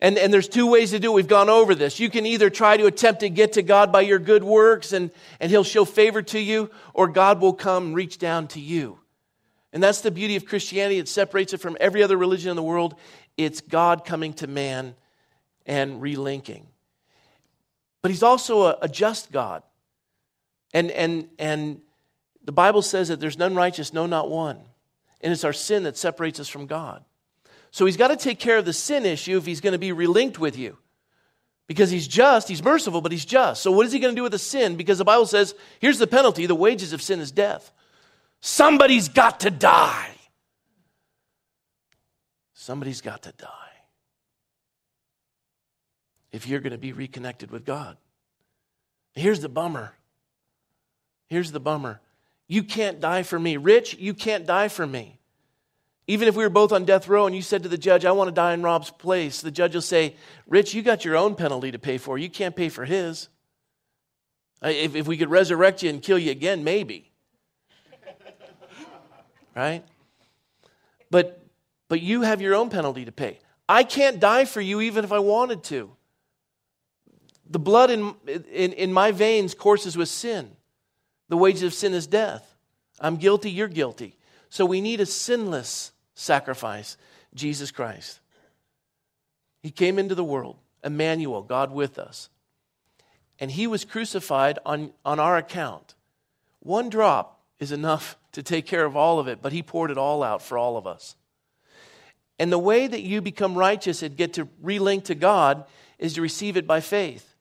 And, 0.00 0.18
and 0.18 0.32
there's 0.32 0.48
two 0.48 0.66
ways 0.66 0.90
to 0.90 0.98
do 0.98 1.12
it. 1.12 1.14
We've 1.14 1.26
gone 1.26 1.48
over 1.48 1.74
this. 1.74 1.98
You 1.98 2.10
can 2.10 2.26
either 2.26 2.50
try 2.50 2.76
to 2.76 2.86
attempt 2.86 3.20
to 3.20 3.30
get 3.30 3.54
to 3.54 3.62
God 3.62 3.90
by 3.90 4.02
your 4.02 4.18
good 4.18 4.44
works 4.44 4.92
and, 4.92 5.10
and 5.40 5.50
He'll 5.50 5.64
show 5.64 5.84
favor 5.84 6.20
to 6.22 6.38
you, 6.38 6.70
or 6.92 7.08
God 7.08 7.40
will 7.40 7.54
come 7.54 7.94
reach 7.94 8.18
down 8.18 8.48
to 8.48 8.60
you. 8.60 8.98
And 9.72 9.82
that's 9.82 10.02
the 10.02 10.10
beauty 10.10 10.36
of 10.36 10.44
Christianity. 10.44 10.98
It 10.98 11.08
separates 11.08 11.52
it 11.52 11.58
from 11.58 11.76
every 11.80 12.02
other 12.02 12.16
religion 12.16 12.50
in 12.50 12.56
the 12.56 12.62
world. 12.62 12.96
It's 13.36 13.60
God 13.60 14.04
coming 14.04 14.34
to 14.34 14.46
man 14.46 14.94
and 15.64 16.02
relinking. 16.02 16.66
But 18.02 18.10
He's 18.10 18.22
also 18.22 18.64
a, 18.64 18.78
a 18.82 18.88
just 18.88 19.32
God. 19.32 19.62
And, 20.74 20.90
and, 20.90 21.28
and 21.38 21.80
the 22.44 22.52
Bible 22.52 22.82
says 22.82 23.08
that 23.08 23.20
there's 23.20 23.38
none 23.38 23.54
righteous, 23.54 23.92
no, 23.92 24.06
not 24.06 24.28
one. 24.28 24.58
And 25.24 25.32
it's 25.32 25.42
our 25.42 25.54
sin 25.54 25.84
that 25.84 25.96
separates 25.96 26.38
us 26.38 26.48
from 26.48 26.66
God. 26.66 27.02
So 27.70 27.86
he's 27.86 27.96
got 27.96 28.08
to 28.08 28.16
take 28.16 28.38
care 28.38 28.58
of 28.58 28.66
the 28.66 28.74
sin 28.74 29.06
issue 29.06 29.38
if 29.38 29.46
he's 29.46 29.62
going 29.62 29.72
to 29.72 29.78
be 29.78 29.88
relinked 29.88 30.38
with 30.38 30.58
you. 30.58 30.76
Because 31.66 31.90
he's 31.90 32.06
just, 32.06 32.46
he's 32.46 32.62
merciful, 32.62 33.00
but 33.00 33.10
he's 33.10 33.24
just. 33.24 33.62
So 33.62 33.72
what 33.72 33.86
is 33.86 33.92
he 33.92 33.98
going 33.98 34.14
to 34.14 34.18
do 34.18 34.22
with 34.22 34.32
the 34.32 34.38
sin? 34.38 34.76
Because 34.76 34.98
the 34.98 35.04
Bible 35.04 35.24
says, 35.24 35.54
here's 35.80 35.98
the 35.98 36.06
penalty 36.06 36.44
the 36.44 36.54
wages 36.54 36.92
of 36.92 37.00
sin 37.00 37.20
is 37.20 37.32
death. 37.32 37.72
Somebody's 38.42 39.08
got 39.08 39.40
to 39.40 39.50
die. 39.50 40.10
Somebody's 42.52 43.00
got 43.00 43.22
to 43.22 43.32
die. 43.32 43.48
If 46.32 46.46
you're 46.46 46.60
going 46.60 46.72
to 46.72 46.78
be 46.78 46.92
reconnected 46.92 47.50
with 47.50 47.64
God. 47.64 47.96
Here's 49.14 49.40
the 49.40 49.48
bummer. 49.48 49.94
Here's 51.28 51.50
the 51.50 51.60
bummer. 51.60 52.02
You 52.54 52.62
can't 52.62 53.00
die 53.00 53.24
for 53.24 53.36
me. 53.36 53.56
Rich, 53.56 53.96
you 53.98 54.14
can't 54.14 54.46
die 54.46 54.68
for 54.68 54.86
me. 54.86 55.18
Even 56.06 56.28
if 56.28 56.36
we 56.36 56.44
were 56.44 56.50
both 56.50 56.70
on 56.70 56.84
death 56.84 57.08
row 57.08 57.26
and 57.26 57.34
you 57.34 57.42
said 57.42 57.64
to 57.64 57.68
the 57.68 57.76
judge, 57.76 58.04
I 58.04 58.12
want 58.12 58.28
to 58.28 58.32
die 58.32 58.54
in 58.54 58.62
Rob's 58.62 58.90
place, 58.90 59.40
the 59.40 59.50
judge 59.50 59.74
will 59.74 59.82
say, 59.82 60.14
Rich, 60.46 60.72
you 60.72 60.80
got 60.80 61.04
your 61.04 61.16
own 61.16 61.34
penalty 61.34 61.72
to 61.72 61.80
pay 61.80 61.98
for. 61.98 62.16
You 62.16 62.30
can't 62.30 62.54
pay 62.54 62.68
for 62.68 62.84
his. 62.84 63.28
If, 64.62 64.94
if 64.94 65.08
we 65.08 65.16
could 65.16 65.30
resurrect 65.30 65.82
you 65.82 65.90
and 65.90 66.00
kill 66.00 66.16
you 66.16 66.30
again, 66.30 66.62
maybe. 66.62 67.10
right? 69.56 69.84
But, 71.10 71.44
but 71.88 72.02
you 72.02 72.22
have 72.22 72.40
your 72.40 72.54
own 72.54 72.70
penalty 72.70 73.04
to 73.04 73.12
pay. 73.12 73.40
I 73.68 73.82
can't 73.82 74.20
die 74.20 74.44
for 74.44 74.60
you 74.60 74.80
even 74.80 75.02
if 75.02 75.10
I 75.10 75.18
wanted 75.18 75.64
to. 75.64 75.90
The 77.50 77.58
blood 77.58 77.90
in, 77.90 78.14
in, 78.28 78.72
in 78.74 78.92
my 78.92 79.10
veins 79.10 79.54
courses 79.54 79.96
with 79.96 80.08
sin. 80.08 80.52
The 81.28 81.36
wages 81.36 81.62
of 81.62 81.74
sin 81.74 81.94
is 81.94 82.06
death. 82.06 82.54
I'm 83.00 83.16
guilty, 83.16 83.50
you're 83.50 83.68
guilty. 83.68 84.16
So 84.48 84.64
we 84.64 84.80
need 84.80 85.00
a 85.00 85.06
sinless 85.06 85.92
sacrifice, 86.14 86.96
Jesus 87.34 87.70
Christ. 87.70 88.20
He 89.62 89.70
came 89.70 89.98
into 89.98 90.14
the 90.14 90.24
world, 90.24 90.56
Emmanuel, 90.82 91.42
God 91.42 91.72
with 91.72 91.98
us. 91.98 92.28
And 93.40 93.50
he 93.50 93.66
was 93.66 93.84
crucified 93.84 94.58
on, 94.64 94.92
on 95.04 95.18
our 95.18 95.36
account. 95.36 95.94
One 96.60 96.88
drop 96.88 97.40
is 97.58 97.72
enough 97.72 98.16
to 98.32 98.42
take 98.42 98.66
care 98.66 98.84
of 98.84 98.96
all 98.96 99.18
of 99.18 99.28
it, 99.28 99.40
but 99.42 99.52
he 99.52 99.62
poured 99.62 99.90
it 99.90 99.98
all 99.98 100.22
out 100.22 100.42
for 100.42 100.58
all 100.58 100.76
of 100.76 100.86
us. 100.86 101.16
And 102.38 102.50
the 102.50 102.58
way 102.58 102.86
that 102.86 103.02
you 103.02 103.20
become 103.20 103.54
righteous 103.56 104.02
and 104.02 104.16
get 104.16 104.34
to 104.34 104.46
relink 104.62 105.04
to 105.04 105.14
God 105.14 105.64
is 105.98 106.14
to 106.14 106.20
receive 106.20 106.56
it 106.56 106.66
by 106.66 106.80
faith. 106.80 107.33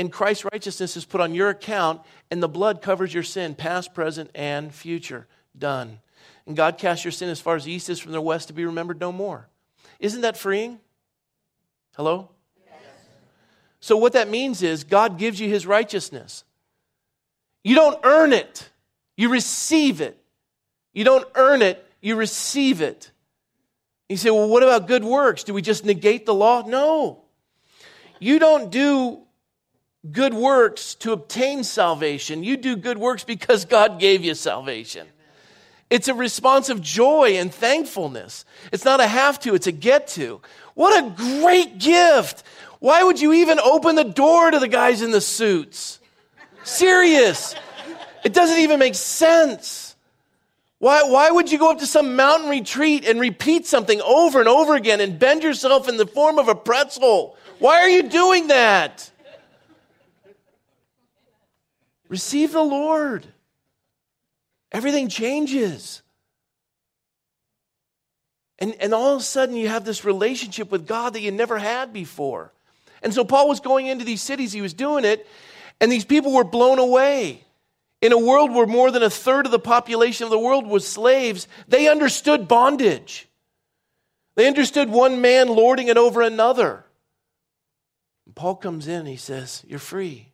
And 0.00 0.10
Christ's 0.10 0.46
righteousness 0.50 0.96
is 0.96 1.04
put 1.04 1.20
on 1.20 1.34
your 1.34 1.50
account, 1.50 2.00
and 2.30 2.42
the 2.42 2.48
blood 2.48 2.80
covers 2.80 3.12
your 3.12 3.22
sin, 3.22 3.54
past, 3.54 3.94
present, 3.94 4.30
and 4.34 4.74
future. 4.74 5.28
Done 5.56 5.98
and 6.50 6.56
God 6.56 6.78
casts 6.78 7.04
your 7.04 7.12
sin 7.12 7.28
as 7.28 7.40
far 7.40 7.54
as 7.54 7.64
the 7.64 7.70
east 7.70 7.88
is 7.88 8.00
from 8.00 8.10
the 8.10 8.20
west 8.20 8.48
to 8.48 8.52
be 8.52 8.64
remembered 8.64 9.00
no 9.00 9.12
more. 9.12 9.48
Isn't 10.00 10.22
that 10.22 10.36
freeing? 10.36 10.80
Hello? 11.96 12.28
So, 13.78 13.96
what 13.96 14.14
that 14.14 14.28
means 14.28 14.60
is 14.62 14.82
God 14.82 15.16
gives 15.16 15.38
you 15.38 15.48
his 15.48 15.64
righteousness. 15.64 16.42
You 17.62 17.76
don't 17.76 17.98
earn 18.02 18.32
it, 18.32 18.68
you 19.16 19.28
receive 19.28 20.00
it. 20.00 20.20
You 20.92 21.04
don't 21.04 21.26
earn 21.36 21.62
it, 21.62 21.86
you 22.00 22.16
receive 22.16 22.80
it. 22.80 23.12
You 24.08 24.16
say, 24.16 24.30
well, 24.30 24.48
what 24.48 24.64
about 24.64 24.88
good 24.88 25.04
works? 25.04 25.44
Do 25.44 25.54
we 25.54 25.62
just 25.62 25.84
negate 25.84 26.26
the 26.26 26.34
law? 26.34 26.66
No. 26.66 27.22
You 28.18 28.40
don't 28.40 28.72
do 28.72 29.20
good 30.10 30.34
works 30.34 30.94
to 30.96 31.12
obtain 31.12 31.64
salvation. 31.64 32.42
You 32.42 32.56
do 32.56 32.76
good 32.76 32.98
works 32.98 33.24
because 33.24 33.64
God 33.64 34.00
gave 34.00 34.24
you 34.24 34.34
salvation. 34.34 35.06
It's 35.90 36.08
a 36.08 36.14
response 36.14 36.68
of 36.68 36.80
joy 36.80 37.32
and 37.36 37.52
thankfulness. 37.52 38.44
It's 38.72 38.84
not 38.84 39.00
a 39.00 39.06
have 39.06 39.40
to, 39.40 39.54
it's 39.54 39.66
a 39.66 39.72
get 39.72 40.06
to. 40.08 40.40
What 40.74 41.04
a 41.04 41.10
great 41.10 41.78
gift. 41.78 42.44
Why 42.78 43.02
would 43.02 43.20
you 43.20 43.32
even 43.34 43.58
open 43.58 43.96
the 43.96 44.04
door 44.04 44.50
to 44.50 44.58
the 44.58 44.68
guys 44.68 45.02
in 45.02 45.10
the 45.10 45.20
suits? 45.20 45.98
Serious. 46.62 47.54
It 48.24 48.32
doesn't 48.32 48.58
even 48.58 48.78
make 48.78 48.94
sense. 48.94 49.96
Why, 50.78 51.02
why 51.02 51.30
would 51.30 51.52
you 51.52 51.58
go 51.58 51.72
up 51.72 51.80
to 51.80 51.86
some 51.86 52.16
mountain 52.16 52.48
retreat 52.48 53.06
and 53.06 53.20
repeat 53.20 53.66
something 53.66 54.00
over 54.00 54.40
and 54.40 54.48
over 54.48 54.76
again 54.76 55.00
and 55.00 55.18
bend 55.18 55.42
yourself 55.42 55.88
in 55.88 55.98
the 55.98 56.06
form 56.06 56.38
of 56.38 56.48
a 56.48 56.54
pretzel? 56.54 57.36
Why 57.58 57.80
are 57.80 57.88
you 57.88 58.04
doing 58.04 58.46
that? 58.46 59.09
Receive 62.10 62.50
the 62.50 62.62
Lord. 62.62 63.24
Everything 64.72 65.08
changes. 65.08 66.02
And, 68.58 68.74
and 68.80 68.92
all 68.92 69.14
of 69.14 69.20
a 69.20 69.24
sudden, 69.24 69.56
you 69.56 69.68
have 69.68 69.84
this 69.84 70.04
relationship 70.04 70.70
with 70.70 70.86
God 70.86 71.14
that 71.14 71.20
you 71.20 71.30
never 71.30 71.56
had 71.56 71.92
before. 71.92 72.52
And 73.02 73.14
so, 73.14 73.24
Paul 73.24 73.48
was 73.48 73.60
going 73.60 73.86
into 73.86 74.04
these 74.04 74.20
cities, 74.20 74.52
he 74.52 74.60
was 74.60 74.74
doing 74.74 75.04
it, 75.04 75.26
and 75.80 75.90
these 75.90 76.04
people 76.04 76.34
were 76.34 76.44
blown 76.44 76.78
away. 76.78 77.44
In 78.02 78.12
a 78.12 78.18
world 78.18 78.52
where 78.52 78.66
more 78.66 78.90
than 78.90 79.02
a 79.02 79.10
third 79.10 79.46
of 79.46 79.52
the 79.52 79.58
population 79.58 80.24
of 80.24 80.30
the 80.30 80.38
world 80.38 80.66
was 80.66 80.88
slaves, 80.88 81.46
they 81.68 81.86
understood 81.86 82.48
bondage. 82.48 83.28
They 84.34 84.46
understood 84.46 84.88
one 84.88 85.20
man 85.20 85.48
lording 85.48 85.88
it 85.88 85.96
over 85.96 86.22
another. 86.22 86.84
And 88.26 88.34
Paul 88.34 88.56
comes 88.56 88.88
in 88.88 89.06
he 89.06 89.16
says, 89.16 89.64
You're 89.68 89.78
free. 89.78 90.29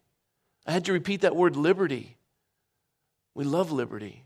I 0.66 0.72
had 0.72 0.84
to 0.86 0.92
repeat 0.92 1.20
that 1.20 1.36
word 1.36 1.56
liberty. 1.56 2.16
We 3.34 3.44
love 3.44 3.70
liberty. 3.70 4.24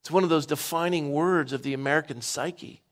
It's 0.00 0.10
one 0.10 0.24
of 0.24 0.28
those 0.28 0.46
defining 0.46 1.12
words 1.12 1.52
of 1.52 1.62
the 1.62 1.74
American 1.74 2.20
psyche. 2.20 2.82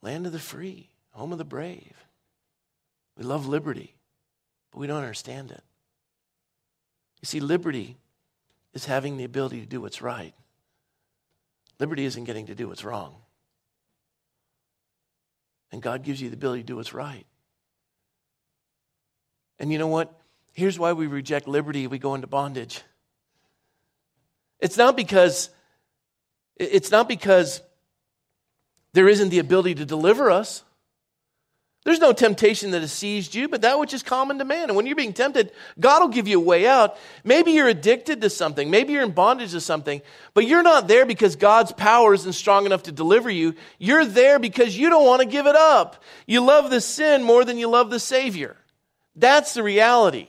Land 0.00 0.26
of 0.26 0.32
the 0.32 0.38
free, 0.38 0.88
home 1.10 1.32
of 1.32 1.38
the 1.38 1.44
brave. 1.44 2.06
We 3.16 3.24
love 3.24 3.46
liberty, 3.46 3.94
but 4.70 4.78
we 4.78 4.86
don't 4.86 5.02
understand 5.02 5.50
it. 5.50 5.62
You 7.20 7.26
see, 7.26 7.40
liberty 7.40 7.96
is 8.72 8.86
having 8.86 9.16
the 9.16 9.24
ability 9.24 9.60
to 9.60 9.66
do 9.66 9.80
what's 9.80 10.00
right. 10.00 10.34
Liberty 11.78 12.04
isn't 12.04 12.24
getting 12.24 12.46
to 12.46 12.54
do 12.54 12.68
what's 12.68 12.84
wrong. 12.84 13.16
And 15.70 15.82
God 15.82 16.02
gives 16.02 16.20
you 16.20 16.30
the 16.30 16.36
ability 16.36 16.62
to 16.62 16.66
do 16.66 16.76
what's 16.76 16.94
right. 16.94 17.26
And 19.62 19.72
you 19.72 19.78
know 19.78 19.86
what? 19.86 20.12
Here's 20.52 20.78
why 20.78 20.92
we 20.92 21.06
reject 21.06 21.46
liberty, 21.48 21.86
we 21.86 21.98
go 21.98 22.14
into 22.14 22.26
bondage. 22.26 22.82
It's 24.58 24.76
not 24.76 24.96
because 24.96 25.48
it's 26.56 26.90
not 26.90 27.08
because 27.08 27.62
there 28.92 29.08
isn't 29.08 29.30
the 29.30 29.38
ability 29.38 29.76
to 29.76 29.86
deliver 29.86 30.30
us. 30.30 30.62
There's 31.84 31.98
no 31.98 32.12
temptation 32.12 32.72
that 32.72 32.80
has 32.80 32.92
seized 32.92 33.34
you, 33.34 33.48
but 33.48 33.62
that 33.62 33.78
which 33.78 33.92
is 33.92 34.04
common 34.04 34.38
to 34.38 34.44
man. 34.44 34.64
And 34.68 34.76
when 34.76 34.86
you're 34.86 34.94
being 34.94 35.12
tempted, 35.12 35.50
God 35.80 36.00
will 36.00 36.08
give 36.08 36.28
you 36.28 36.38
a 36.38 36.44
way 36.44 36.66
out. 36.66 36.96
Maybe 37.24 37.52
you're 37.52 37.66
addicted 37.66 38.20
to 38.20 38.30
something. 38.30 38.70
Maybe 38.70 38.92
you're 38.92 39.02
in 39.02 39.10
bondage 39.10 39.50
to 39.52 39.60
something, 39.60 40.00
but 40.34 40.46
you're 40.46 40.62
not 40.62 40.86
there 40.86 41.06
because 41.06 41.34
God's 41.34 41.72
power 41.72 42.14
isn't 42.14 42.34
strong 42.34 42.66
enough 42.66 42.84
to 42.84 42.92
deliver 42.92 43.30
you. 43.30 43.54
You're 43.78 44.04
there 44.04 44.38
because 44.38 44.76
you 44.76 44.90
don't 44.90 45.06
want 45.06 45.22
to 45.22 45.26
give 45.26 45.46
it 45.46 45.56
up. 45.56 46.02
You 46.26 46.44
love 46.44 46.70
the 46.70 46.80
sin 46.80 47.24
more 47.24 47.44
than 47.44 47.58
you 47.58 47.68
love 47.68 47.90
the 47.90 48.00
Savior. 48.00 48.56
That's 49.16 49.54
the 49.54 49.62
reality. 49.62 50.28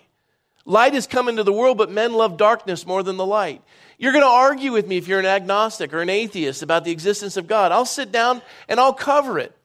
Light 0.66 0.94
has 0.94 1.08
come 1.08 1.28
into 1.28 1.44
the 1.44 1.54
world, 1.54 1.78
but 1.78 1.92
men 1.92 2.13
love 2.13 2.38
darkness 2.38 2.86
more 2.86 3.04
than 3.04 3.18
the 3.18 3.25
light. 3.25 3.62
You're 3.98 4.13
going 4.13 4.24
to 4.24 4.30
argue 4.30 4.72
with 4.72 4.88
me 4.88 4.98
if 4.98 5.08
you're 5.08 5.20
an 5.20 5.25
agnostic 5.25 5.94
or 5.94 6.02
an 6.02 6.10
atheist 6.10 6.63
about 6.63 6.84
the 6.84 6.92
existence 6.92 7.38
of 7.38 7.48
God. 7.48 7.72
I'll 7.72 7.86
sit 7.86 8.12
down 8.12 8.42
and 8.68 8.80
I'll 8.80 8.94
cover 8.94 9.40
it. 9.40 9.56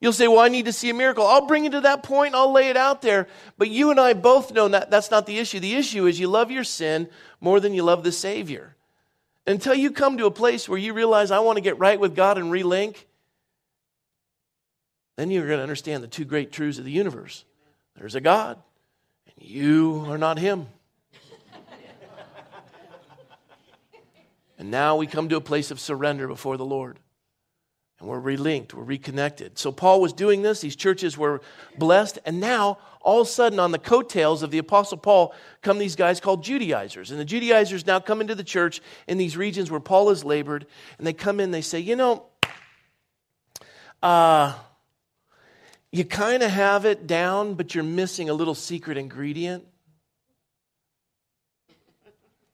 You'll 0.00 0.12
say, 0.12 0.28
Well, 0.28 0.40
I 0.40 0.48
need 0.48 0.66
to 0.66 0.72
see 0.72 0.90
a 0.90 0.94
miracle. 0.94 1.26
I'll 1.26 1.46
bring 1.46 1.64
you 1.64 1.70
to 1.70 1.80
that 1.82 2.02
point 2.02 2.34
I'll 2.34 2.52
lay 2.52 2.68
it 2.68 2.76
out 2.76 3.02
there. 3.02 3.26
But 3.56 3.70
you 3.70 3.90
and 3.90 3.98
I 3.98 4.12
both 4.12 4.52
know 4.52 4.68
that 4.68 4.90
that's 4.90 5.10
not 5.10 5.26
the 5.26 5.38
issue. 5.38 5.60
The 5.60 5.74
issue 5.74 6.06
is 6.06 6.20
you 6.20 6.28
love 6.28 6.50
your 6.50 6.64
sin 6.64 7.08
more 7.40 7.58
than 7.58 7.74
you 7.74 7.82
love 7.82 8.04
the 8.04 8.12
Savior. 8.12 8.76
Until 9.46 9.74
you 9.74 9.90
come 9.90 10.18
to 10.18 10.26
a 10.26 10.30
place 10.30 10.68
where 10.68 10.78
you 10.78 10.94
realize, 10.94 11.30
I 11.30 11.40
want 11.40 11.56
to 11.56 11.62
get 11.62 11.78
right 11.78 11.98
with 11.98 12.16
God 12.16 12.38
and 12.38 12.50
relink, 12.50 13.04
then 15.16 15.30
you're 15.30 15.46
going 15.46 15.58
to 15.58 15.62
understand 15.62 16.02
the 16.02 16.08
two 16.08 16.24
great 16.24 16.50
truths 16.50 16.78
of 16.78 16.84
the 16.84 16.90
universe 16.90 17.44
there's 17.96 18.14
a 18.14 18.20
God, 18.20 18.62
and 19.26 19.48
you 19.48 20.04
are 20.08 20.18
not 20.18 20.38
Him. 20.38 20.66
and 24.58 24.70
now 24.70 24.96
we 24.96 25.06
come 25.06 25.28
to 25.28 25.36
a 25.36 25.40
place 25.40 25.70
of 25.70 25.80
surrender 25.80 26.28
before 26.28 26.56
the 26.56 26.64
Lord 26.64 26.98
and 28.04 28.08
we're 28.08 28.20
relinked, 28.20 28.74
we're 28.74 28.82
reconnected. 28.82 29.58
So 29.58 29.72
Paul 29.72 30.00
was 30.00 30.12
doing 30.12 30.42
this, 30.42 30.60
these 30.60 30.76
churches 30.76 31.16
were 31.16 31.40
blessed, 31.78 32.18
and 32.26 32.38
now 32.38 32.78
all 33.00 33.22
of 33.22 33.28
a 33.28 33.30
sudden 33.30 33.58
on 33.58 33.70
the 33.70 33.78
coattails 33.78 34.42
of 34.42 34.50
the 34.50 34.58
apostle 34.58 34.98
Paul 34.98 35.34
come 35.62 35.78
these 35.78 35.96
guys 35.96 36.20
called 36.20 36.44
Judaizers. 36.44 37.10
And 37.10 37.18
the 37.18 37.24
Judaizers 37.24 37.86
now 37.86 38.00
come 38.00 38.20
into 38.20 38.34
the 38.34 38.44
church 38.44 38.82
in 39.06 39.16
these 39.16 39.36
regions 39.36 39.70
where 39.70 39.80
Paul 39.80 40.10
has 40.10 40.24
labored, 40.24 40.66
and 40.98 41.06
they 41.06 41.12
come 41.12 41.40
in, 41.40 41.50
they 41.50 41.62
say, 41.62 41.80
"You 41.80 41.96
know, 41.96 42.26
uh 44.02 44.54
you 45.94 46.04
kind 46.04 46.42
of 46.42 46.50
have 46.50 46.84
it 46.86 47.06
down, 47.06 47.54
but 47.54 47.72
you're 47.72 47.84
missing 47.84 48.28
a 48.28 48.34
little 48.34 48.56
secret 48.56 48.98
ingredient. 48.98 49.64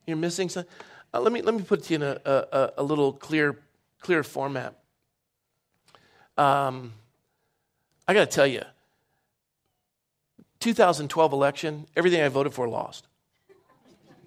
You're 0.07 0.19
missing 0.19 0.51
something. 0.51 0.71
Uh, 1.15 1.21
let 1.21 1.33
me 1.33 1.41
let 1.41 1.55
me 1.55 1.63
put 1.63 1.79
it 1.79 1.85
to 1.85 1.95
you 1.95 1.97
in 1.97 2.03
a, 2.03 2.21
a, 2.27 2.73
a 2.77 2.83
little 2.83 3.15
clear 3.15 3.59
clear 3.99 4.23
format. 4.23 4.79
Um, 6.37 6.93
I 8.07 8.13
got 8.13 8.31
to 8.31 8.37
tell 8.37 8.47
you, 8.47 8.61
2012 10.59 11.33
election, 11.33 11.87
everything 11.97 12.21
I 12.21 12.29
voted 12.29 12.53
for 12.53 12.69
lost. 12.69 13.07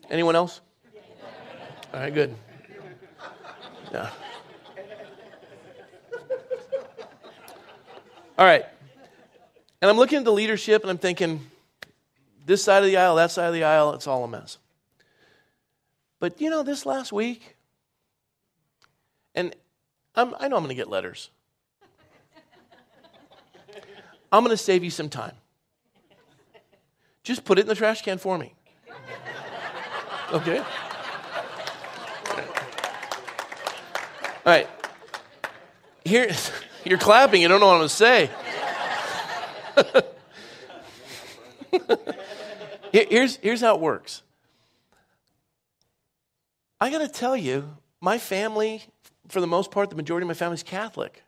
Anyone 0.10 0.36
else? 0.36 0.60
All 1.94 2.00
right, 2.00 2.12
good. 2.12 2.34
Yeah. 3.92 4.10
All 8.40 8.46
right. 8.46 8.66
And 9.84 9.90
I'm 9.90 9.98
looking 9.98 10.20
at 10.20 10.24
the 10.24 10.32
leadership 10.32 10.82
and 10.84 10.90
I'm 10.90 10.98
thinking, 10.98 11.42
this 12.46 12.64
side 12.64 12.84
of 12.84 12.86
the 12.86 12.96
aisle, 12.96 13.18
that 13.18 13.32
side 13.32 13.48
of 13.48 13.54
the 13.54 13.66
aisle, 13.66 13.92
it's 13.92 14.08
all 14.08 14.24
a 14.24 14.30
mess. 14.30 14.58
But 16.22 16.40
you 16.40 16.50
know, 16.50 16.64
this 16.64 16.86
last 16.86 17.12
week, 17.12 17.58
and 19.36 19.54
I'm, 20.16 20.36
i 20.40 20.48
know 20.48 20.56
I'm 20.56 20.64
going 20.64 20.70
to 20.70 20.74
get 20.74 20.88
letters. 20.88 21.32
I'm 24.32 24.46
going 24.46 24.56
to 24.56 24.64
save 24.64 24.86
you 24.86 24.90
some 24.90 25.10
time. 25.10 25.34
Just 27.24 27.44
put 27.44 27.60
it 27.60 27.64
in 27.64 27.68
the 27.68 27.76
trash 27.76 28.04
can 28.04 28.20
for 28.20 28.38
me. 28.38 28.54
Okay? 30.32 30.60
All 30.60 30.66
right. 34.46 34.70
Here, 36.06 36.32
you're 36.86 36.98
clapping. 36.98 37.42
You 37.42 37.50
don't 37.50 37.60
know 37.60 37.68
what 37.68 37.74
I'm 37.74 37.80
going 37.80 37.90
to 37.90 37.96
say. 37.96 38.30
Here's, 42.92 43.38
here's 43.38 43.62
how 43.62 43.76
it 43.76 43.82
works. 43.82 44.24
I 46.80 46.90
got 46.90 47.00
to 47.00 47.08
tell 47.08 47.38
you, 47.38 47.78
my 48.02 48.18
family, 48.18 48.84
for 49.30 49.40
the 49.40 49.48
most 49.48 49.72
part, 49.72 49.90
the 49.90 49.96
majority 49.96 50.26
of 50.26 50.28
my 50.28 50.34
family 50.34 50.56
is 50.56 50.64
Catholic. 50.64 51.24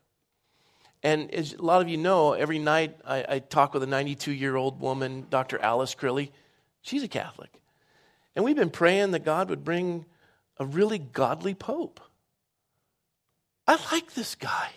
And 1.01 1.31
as 1.33 1.53
a 1.53 1.61
lot 1.61 1.81
of 1.81 1.87
you 1.87 1.97
know, 1.97 2.33
every 2.33 2.57
night 2.59 2.97
I, 3.05 3.25
I 3.29 3.39
talk 3.39 3.73
with 3.73 3.83
a 3.83 3.87
92 3.87 4.31
year 4.31 4.55
old 4.55 4.81
woman, 4.81 5.27
Dr. 5.29 5.59
Alice 5.59 5.95
Crilly. 5.95 6.31
She's 6.81 7.03
a 7.03 7.07
Catholic. 7.07 7.51
And 8.35 8.43
we've 8.43 8.55
been 8.55 8.71
praying 8.71 9.11
that 9.11 9.23
God 9.23 9.49
would 9.49 9.63
bring 9.63 10.05
a 10.57 10.65
really 10.65 10.97
godly 10.97 11.53
pope. 11.53 11.99
I 13.67 13.77
like 13.91 14.13
this 14.13 14.35
guy. 14.35 14.69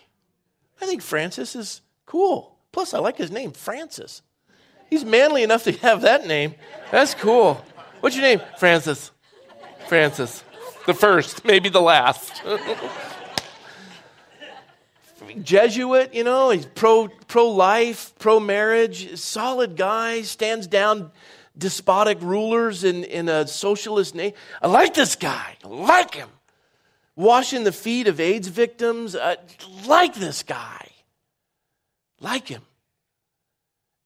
I 0.81 0.87
think 0.87 1.02
Francis 1.02 1.57
is 1.57 1.81
cool. 2.07 2.58
Plus, 2.72 2.94
I 2.94 2.98
like 2.98 3.16
his 3.16 3.31
name, 3.31 3.52
Francis. 3.52 4.22
He's 4.90 5.04
manly 5.04 5.42
enough 5.42 5.64
to 5.64 5.72
have 5.72 6.02
that 6.02 6.26
name. 6.26 6.54
That's 6.90 7.14
cool. 7.14 7.64
What's 8.00 8.16
your 8.16 8.22
name? 8.24 8.40
Francis. 8.59 9.11
Francis. 9.88 10.42
The 10.87 10.94
first, 10.94 11.44
maybe 11.44 11.68
the 11.68 11.83
last. 11.83 12.42
Jesuit, 15.42 16.14
you 16.14 16.24
know, 16.24 16.50
he's 16.50 16.64
pro 16.64 17.09
pro 17.26 17.50
life, 17.50 18.14
pro 18.18 18.40
marriage, 18.40 19.18
solid 19.18 19.76
guy, 19.76 20.22
stands 20.22 20.66
down 20.66 21.11
despotic 21.57 22.20
rulers 22.22 22.85
in, 22.85 23.04
in 23.04 23.28
a 23.28 23.46
socialist 23.46 24.14
nation. 24.14 24.37
I 24.62 24.68
like 24.68 24.94
this 24.94 25.16
guy. 25.16 25.57
I 25.64 25.68
like 25.68 26.14
him. 26.14 26.28
Washing 27.16 27.64
the 27.64 27.72
feet 27.72 28.07
of 28.07 28.20
AIDS 28.20 28.48
victims. 28.48 29.16
I 29.16 29.37
like 29.87 30.14
this 30.14 30.42
guy. 30.42 30.88
Like 32.20 32.48
him. 32.48 32.62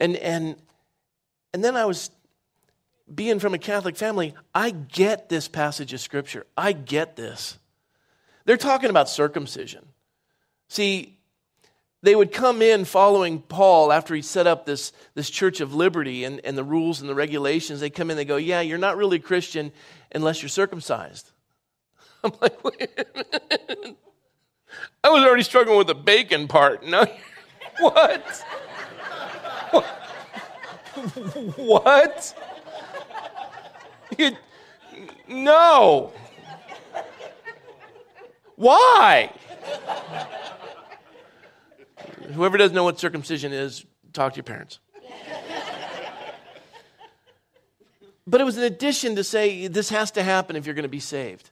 And 0.00 0.16
and 0.16 0.56
and 1.52 1.62
then 1.62 1.76
I 1.76 1.84
was 1.84 2.10
being 3.12 3.38
from 3.38 3.54
a 3.54 3.58
Catholic 3.58 3.96
family, 3.96 4.34
I 4.54 4.70
get 4.70 5.28
this 5.28 5.48
passage 5.48 5.92
of 5.92 6.00
scripture. 6.00 6.46
I 6.56 6.72
get 6.72 7.16
this. 7.16 7.58
They're 8.44 8.56
talking 8.56 8.90
about 8.90 9.08
circumcision. 9.08 9.86
See, 10.68 11.18
they 12.02 12.16
would 12.16 12.32
come 12.32 12.62
in 12.62 12.84
following 12.84 13.40
Paul 13.40 13.92
after 13.92 14.14
he 14.14 14.22
set 14.22 14.46
up 14.46 14.66
this, 14.66 14.92
this 15.14 15.30
church 15.30 15.60
of 15.60 15.74
liberty 15.74 16.24
and, 16.24 16.40
and 16.44 16.58
the 16.58 16.64
rules 16.64 17.00
and 17.00 17.08
the 17.08 17.14
regulations. 17.14 17.80
They 17.80 17.90
come 17.90 18.10
in, 18.10 18.16
they 18.16 18.24
go, 18.24 18.36
Yeah, 18.36 18.60
you're 18.60 18.78
not 18.78 18.96
really 18.96 19.18
Christian 19.18 19.72
unless 20.12 20.42
you're 20.42 20.48
circumcised. 20.48 21.30
I'm 22.24 22.32
like, 22.40 22.58
I 25.04 25.10
was 25.10 25.22
already 25.22 25.42
struggling 25.42 25.78
with 25.78 25.86
the 25.86 25.94
bacon 25.94 26.48
part. 26.48 26.84
Now, 26.84 27.06
what? 27.78 28.44
what? 31.56 32.34
You, 34.18 34.36
no. 35.28 36.12
Why? 38.56 39.32
Whoever 42.34 42.56
doesn't 42.56 42.74
know 42.74 42.84
what 42.84 42.98
circumcision 42.98 43.52
is, 43.52 43.84
talk 44.12 44.34
to 44.34 44.36
your 44.36 44.44
parents. 44.44 44.78
but 48.26 48.40
it 48.40 48.44
was 48.44 48.56
an 48.56 48.64
addition 48.64 49.16
to 49.16 49.24
say 49.24 49.66
this 49.66 49.88
has 49.90 50.10
to 50.12 50.22
happen 50.22 50.56
if 50.56 50.66
you're 50.66 50.74
going 50.74 50.84
to 50.84 50.88
be 50.88 51.00
saved. 51.00 51.50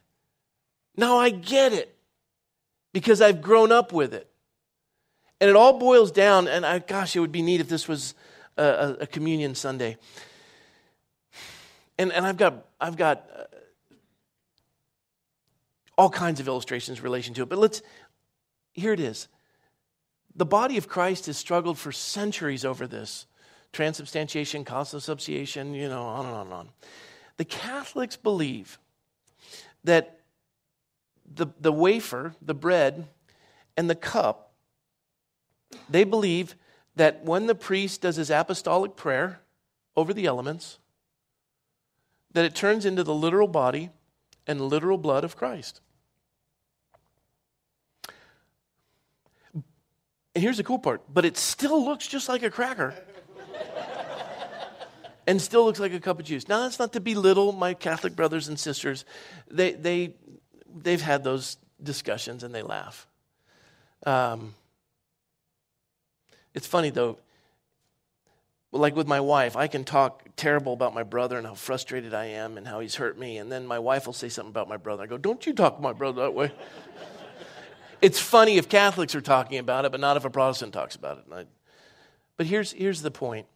Now 0.96 1.18
I 1.18 1.30
get 1.30 1.72
it 1.72 1.96
because 2.92 3.20
I've 3.20 3.42
grown 3.42 3.72
up 3.72 3.92
with 3.92 4.14
it. 4.14 4.29
And 5.40 5.48
it 5.48 5.56
all 5.56 5.78
boils 5.78 6.12
down, 6.12 6.48
and 6.48 6.66
I, 6.66 6.80
gosh, 6.80 7.16
it 7.16 7.20
would 7.20 7.32
be 7.32 7.42
neat 7.42 7.60
if 7.60 7.68
this 7.68 7.88
was 7.88 8.14
a, 8.58 8.96
a 9.00 9.06
communion 9.06 9.54
Sunday. 9.54 9.96
And, 11.98 12.12
and 12.12 12.26
I've 12.26 12.36
got, 12.36 12.66
I've 12.80 12.96
got 12.96 13.26
uh, 13.34 13.44
all 15.96 16.10
kinds 16.10 16.40
of 16.40 16.48
illustrations 16.48 16.98
in 16.98 17.04
relation 17.04 17.34
to 17.34 17.42
it, 17.42 17.48
but 17.48 17.58
let's, 17.58 17.82
here 18.72 18.92
it 18.92 19.00
is. 19.00 19.28
The 20.36 20.46
body 20.46 20.76
of 20.76 20.88
Christ 20.88 21.26
has 21.26 21.36
struggled 21.36 21.78
for 21.78 21.92
centuries 21.92 22.64
over 22.64 22.86
this 22.86 23.26
transubstantiation, 23.72 24.64
consubstantiation, 24.64 25.74
you 25.74 25.88
know, 25.88 26.02
on 26.02 26.26
and 26.26 26.34
on 26.34 26.46
and 26.46 26.54
on. 26.54 26.68
The 27.36 27.44
Catholics 27.44 28.16
believe 28.16 28.78
that 29.84 30.20
the, 31.34 31.46
the 31.60 31.72
wafer, 31.72 32.34
the 32.42 32.54
bread, 32.54 33.06
and 33.76 33.88
the 33.88 33.94
cup, 33.94 34.49
they 35.88 36.04
believe 36.04 36.54
that 36.96 37.24
when 37.24 37.46
the 37.46 37.54
priest 37.54 38.02
does 38.02 38.16
his 38.16 38.30
apostolic 38.30 38.96
prayer 38.96 39.40
over 39.96 40.12
the 40.12 40.26
elements, 40.26 40.78
that 42.32 42.44
it 42.44 42.54
turns 42.54 42.84
into 42.84 43.02
the 43.02 43.14
literal 43.14 43.48
body 43.48 43.90
and 44.46 44.60
literal 44.60 44.98
blood 44.98 45.24
of 45.24 45.36
Christ. 45.36 45.80
And 50.34 50.44
here's 50.44 50.58
the 50.58 50.64
cool 50.64 50.78
part, 50.78 51.02
but 51.12 51.24
it 51.24 51.36
still 51.36 51.84
looks 51.84 52.06
just 52.06 52.28
like 52.28 52.42
a 52.42 52.50
cracker. 52.50 52.94
and 55.26 55.40
still 55.40 55.64
looks 55.64 55.80
like 55.80 55.92
a 55.92 56.00
cup 56.00 56.20
of 56.20 56.24
juice. 56.24 56.48
Now 56.48 56.60
that's 56.60 56.78
not 56.78 56.92
to 56.92 57.00
belittle 57.00 57.52
my 57.52 57.74
Catholic 57.74 58.14
brothers 58.14 58.48
and 58.48 58.58
sisters. 58.58 59.04
They 59.50 59.72
they 59.72 60.14
they've 60.72 61.00
had 61.00 61.24
those 61.24 61.56
discussions 61.82 62.44
and 62.44 62.54
they 62.54 62.62
laugh. 62.62 63.06
Um, 64.06 64.54
it's 66.54 66.66
funny 66.66 66.90
though. 66.90 67.18
Like 68.72 68.94
with 68.94 69.08
my 69.08 69.18
wife, 69.18 69.56
I 69.56 69.66
can 69.66 69.82
talk 69.82 70.28
terrible 70.36 70.72
about 70.72 70.94
my 70.94 71.02
brother 71.02 71.36
and 71.36 71.44
how 71.44 71.54
frustrated 71.54 72.14
I 72.14 72.26
am 72.26 72.56
and 72.56 72.68
how 72.68 72.78
he's 72.78 72.94
hurt 72.94 73.18
me, 73.18 73.38
and 73.38 73.50
then 73.50 73.66
my 73.66 73.80
wife 73.80 74.06
will 74.06 74.12
say 74.12 74.28
something 74.28 74.50
about 74.50 74.68
my 74.68 74.76
brother. 74.76 75.02
I 75.02 75.06
go, 75.06 75.18
"Don't 75.18 75.44
you 75.44 75.52
talk 75.52 75.80
my 75.80 75.92
brother 75.92 76.22
that 76.22 76.34
way." 76.34 76.52
it's 78.00 78.20
funny 78.20 78.58
if 78.58 78.68
Catholics 78.68 79.16
are 79.16 79.20
talking 79.20 79.58
about 79.58 79.84
it, 79.84 79.90
but 79.90 80.00
not 80.00 80.16
if 80.16 80.24
a 80.24 80.30
Protestant 80.30 80.72
talks 80.72 80.94
about 80.94 81.18
it. 81.18 81.24
I, 81.32 81.46
but 82.36 82.46
here's 82.46 82.70
here's 82.70 83.02
the 83.02 83.10
point. 83.10 83.46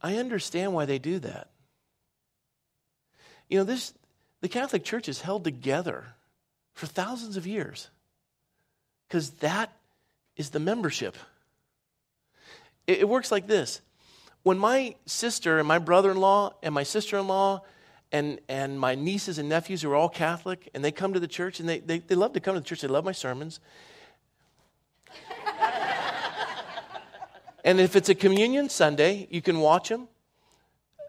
I 0.00 0.16
understand 0.16 0.72
why 0.72 0.86
they 0.86 0.98
do 0.98 1.18
that. 1.18 1.50
You 3.48 3.58
know, 3.58 3.64
this 3.64 3.92
the 4.40 4.48
Catholic 4.48 4.84
Church 4.84 5.08
is 5.08 5.20
held 5.20 5.44
together 5.44 6.14
for 6.72 6.86
thousands 6.86 7.36
of 7.36 7.46
years 7.46 7.90
because 9.08 9.30
that 9.38 9.72
is 10.38 10.50
the 10.50 10.60
membership. 10.60 11.16
It, 12.86 13.00
it 13.00 13.08
works 13.08 13.30
like 13.30 13.46
this 13.46 13.82
when 14.42 14.56
my 14.58 14.94
sister 15.04 15.58
and 15.58 15.68
my 15.68 15.78
brother 15.78 16.10
in 16.10 16.16
law 16.16 16.54
and 16.62 16.74
my 16.74 16.84
sister 16.84 17.18
in 17.18 17.28
law 17.28 17.62
and, 18.12 18.40
and 18.48 18.80
my 18.80 18.94
nieces 18.94 19.38
and 19.38 19.46
nephews 19.48 19.82
who 19.82 19.90
are 19.90 19.94
all 19.94 20.08
Catholic, 20.08 20.70
and 20.72 20.82
they 20.82 20.90
come 20.90 21.12
to 21.12 21.20
the 21.20 21.28
church, 21.28 21.60
and 21.60 21.68
they, 21.68 21.80
they, 21.80 21.98
they 21.98 22.14
love 22.14 22.32
to 22.32 22.40
come 22.40 22.54
to 22.54 22.60
the 22.60 22.66
church. 22.66 22.80
They 22.80 22.88
love 22.88 23.04
my 23.04 23.12
sermons. 23.12 23.60
and 27.64 27.78
if 27.78 27.96
it's 27.96 28.08
a 28.08 28.14
communion 28.14 28.70
Sunday, 28.70 29.28
you 29.30 29.42
can 29.42 29.60
watch 29.60 29.90
them. 29.90 30.08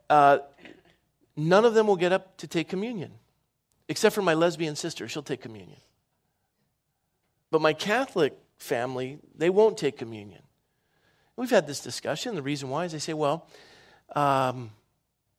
Uh, 0.10 0.40
none 1.38 1.64
of 1.64 1.74
them 1.74 1.88
will 1.88 1.96
get 1.96 2.12
up 2.12 2.36
to 2.38 2.48
take 2.48 2.68
communion, 2.68 3.14
except 3.88 4.14
for 4.14 4.22
my 4.22 4.34
lesbian 4.34 4.76
sister. 4.76 5.08
She'll 5.08 5.24
take 5.24 5.42
communion. 5.42 5.80
But 7.52 7.62
my 7.62 7.72
Catholic 7.72 8.38
family, 8.60 9.18
they 9.36 9.50
won't 9.50 9.78
take 9.78 9.98
communion. 9.98 10.44
We've 11.36 11.50
had 11.50 11.66
this 11.66 11.80
discussion. 11.80 12.36
The 12.36 12.42
reason 12.42 12.70
why 12.70 12.86
is 12.86 12.92
they 12.92 13.00
say, 13.00 13.14
well, 13.14 13.48
um, 14.16 14.72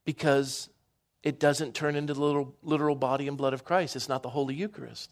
because 0.04 0.70
it 1.22 1.38
doesn't 1.38 1.74
turn 1.74 1.94
into 1.96 2.14
the 2.14 2.20
little, 2.20 2.54
literal 2.62 2.96
body 2.96 3.28
and 3.28 3.36
blood 3.36 3.52
of 3.52 3.64
Christ. 3.64 3.94
It's 3.96 4.08
not 4.08 4.22
the 4.22 4.30
Holy 4.30 4.54
Eucharist. 4.54 5.10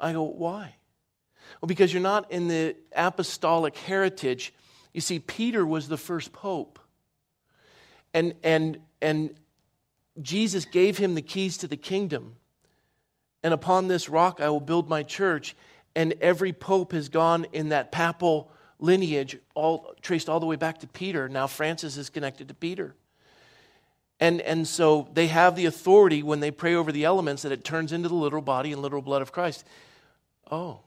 I 0.00 0.12
go, 0.12 0.22
why? 0.22 0.76
Well, 1.60 1.66
because 1.66 1.92
you're 1.92 2.02
not 2.02 2.32
in 2.32 2.48
the 2.48 2.76
apostolic 2.94 3.76
heritage. 3.76 4.54
You 4.92 5.00
see, 5.00 5.18
Peter 5.18 5.66
was 5.66 5.88
the 5.88 5.98
first 5.98 6.32
pope. 6.32 6.78
And, 8.14 8.34
and, 8.42 8.78
and 9.02 9.34
Jesus 10.22 10.64
gave 10.64 10.96
him 10.96 11.14
the 11.14 11.22
keys 11.22 11.58
to 11.58 11.68
the 11.68 11.76
kingdom. 11.76 12.36
And 13.42 13.52
upon 13.52 13.88
this 13.88 14.08
rock 14.08 14.40
I 14.40 14.48
will 14.48 14.60
build 14.60 14.88
my 14.88 15.02
church. 15.02 15.54
And 15.96 16.12
every 16.20 16.52
pope 16.52 16.92
has 16.92 17.08
gone 17.08 17.46
in 17.52 17.70
that 17.70 17.90
papal 17.90 18.52
lineage, 18.78 19.38
all 19.54 19.94
traced 20.02 20.28
all 20.28 20.38
the 20.38 20.46
way 20.46 20.56
back 20.56 20.78
to 20.80 20.86
Peter. 20.86 21.28
Now 21.28 21.48
Francis 21.48 21.96
is 21.96 22.10
connected 22.10 22.48
to 22.48 22.54
Peter. 22.54 22.94
And, 24.20 24.40
and 24.42 24.68
so 24.68 25.08
they 25.12 25.26
have 25.26 25.56
the 25.56 25.66
authority 25.66 26.22
when 26.22 26.40
they 26.40 26.50
pray 26.50 26.74
over 26.74 26.92
the 26.92 27.04
elements 27.04 27.42
that 27.42 27.52
it 27.52 27.64
turns 27.64 27.92
into 27.92 28.08
the 28.08 28.14
literal 28.14 28.42
body 28.42 28.72
and 28.72 28.80
literal 28.80 29.02
blood 29.02 29.22
of 29.22 29.32
Christ. 29.32 29.64
Oh. 30.50 30.80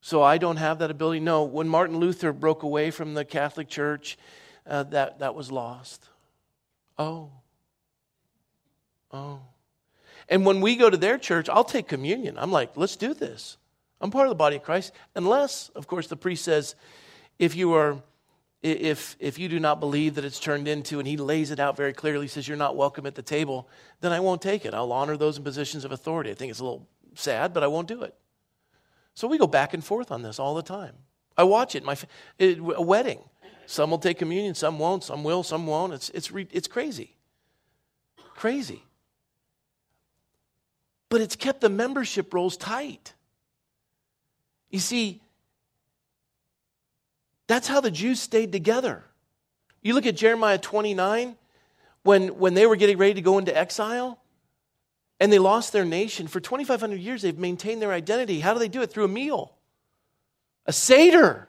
So 0.00 0.22
I 0.22 0.38
don't 0.38 0.56
have 0.56 0.78
that 0.78 0.90
ability? 0.90 1.20
No. 1.20 1.44
When 1.44 1.68
Martin 1.68 1.98
Luther 1.98 2.32
broke 2.32 2.62
away 2.62 2.90
from 2.90 3.14
the 3.14 3.24
Catholic 3.24 3.68
Church, 3.68 4.18
uh, 4.66 4.84
that, 4.84 5.18
that 5.18 5.34
was 5.34 5.52
lost. 5.52 6.08
Oh. 6.98 7.30
Oh. 9.12 9.40
And 10.30 10.46
when 10.46 10.62
we 10.62 10.76
go 10.76 10.88
to 10.88 10.96
their 10.96 11.18
church, 11.18 11.48
I'll 11.48 11.64
take 11.64 11.88
communion. 11.88 12.38
I'm 12.38 12.52
like, 12.52 12.76
let's 12.76 12.96
do 12.96 13.12
this. 13.12 13.58
I'm 14.00 14.10
part 14.10 14.26
of 14.26 14.30
the 14.30 14.36
body 14.36 14.56
of 14.56 14.62
Christ. 14.62 14.92
Unless, 15.14 15.68
of 15.74 15.86
course, 15.86 16.06
the 16.06 16.16
priest 16.16 16.44
says, 16.44 16.74
if 17.38 17.54
you 17.54 17.74
are 17.74 17.98
if, 18.62 19.16
if 19.18 19.38
you 19.38 19.48
do 19.48 19.58
not 19.58 19.80
believe 19.80 20.16
that 20.16 20.24
it's 20.24 20.38
turned 20.38 20.68
into, 20.68 20.98
and 20.98 21.08
he 21.08 21.16
lays 21.16 21.50
it 21.50 21.58
out 21.58 21.76
very 21.76 21.94
clearly, 21.94 22.28
says 22.28 22.46
you're 22.46 22.58
not 22.58 22.76
welcome 22.76 23.06
at 23.06 23.14
the 23.14 23.22
table, 23.22 23.68
then 24.00 24.12
I 24.12 24.20
won't 24.20 24.42
take 24.42 24.66
it. 24.66 24.74
I'll 24.74 24.92
honor 24.92 25.16
those 25.16 25.38
in 25.38 25.44
positions 25.44 25.84
of 25.84 25.92
authority. 25.92 26.30
I 26.30 26.34
think 26.34 26.50
it's 26.50 26.60
a 26.60 26.64
little 26.64 26.86
sad, 27.14 27.54
but 27.54 27.62
I 27.62 27.68
won't 27.68 27.88
do 27.88 28.02
it. 28.02 28.14
So 29.14 29.26
we 29.28 29.38
go 29.38 29.46
back 29.46 29.72
and 29.72 29.82
forth 29.82 30.12
on 30.12 30.22
this 30.22 30.38
all 30.38 30.54
the 30.54 30.62
time. 30.62 30.94
I 31.36 31.44
watch 31.44 31.74
it. 31.74 31.84
My 31.84 31.96
it, 32.38 32.58
a 32.58 32.82
wedding. 32.82 33.20
Some 33.64 33.90
will 33.90 33.98
take 33.98 34.18
communion, 34.18 34.54
some 34.54 34.78
won't. 34.78 35.04
Some 35.04 35.24
will, 35.24 35.42
some 35.42 35.66
won't. 35.66 35.94
It's 35.94 36.10
it's 36.10 36.30
it's 36.52 36.68
crazy, 36.68 37.16
crazy. 38.34 38.82
But 41.10 41.20
it's 41.20 41.36
kept 41.36 41.60
the 41.60 41.68
membership 41.68 42.32
rolls 42.32 42.56
tight. 42.56 43.12
You 44.70 44.78
see, 44.78 45.20
that's 47.46 47.68
how 47.68 47.80
the 47.80 47.90
Jews 47.90 48.20
stayed 48.20 48.52
together. 48.52 49.04
You 49.82 49.94
look 49.94 50.06
at 50.06 50.16
Jeremiah 50.16 50.58
29, 50.58 51.36
when, 52.02 52.38
when 52.38 52.54
they 52.54 52.66
were 52.66 52.76
getting 52.76 52.96
ready 52.96 53.14
to 53.14 53.22
go 53.22 53.38
into 53.38 53.56
exile 53.56 54.18
and 55.18 55.32
they 55.32 55.38
lost 55.38 55.72
their 55.72 55.84
nation. 55.84 56.28
For 56.28 56.40
2,500 56.40 56.98
years, 56.98 57.22
they've 57.22 57.36
maintained 57.36 57.82
their 57.82 57.92
identity. 57.92 58.40
How 58.40 58.52
do 58.52 58.58
they 58.58 58.68
do 58.68 58.82
it? 58.82 58.90
Through 58.90 59.04
a 59.04 59.08
meal, 59.08 59.52
a 60.66 60.72
Seder. 60.72 61.48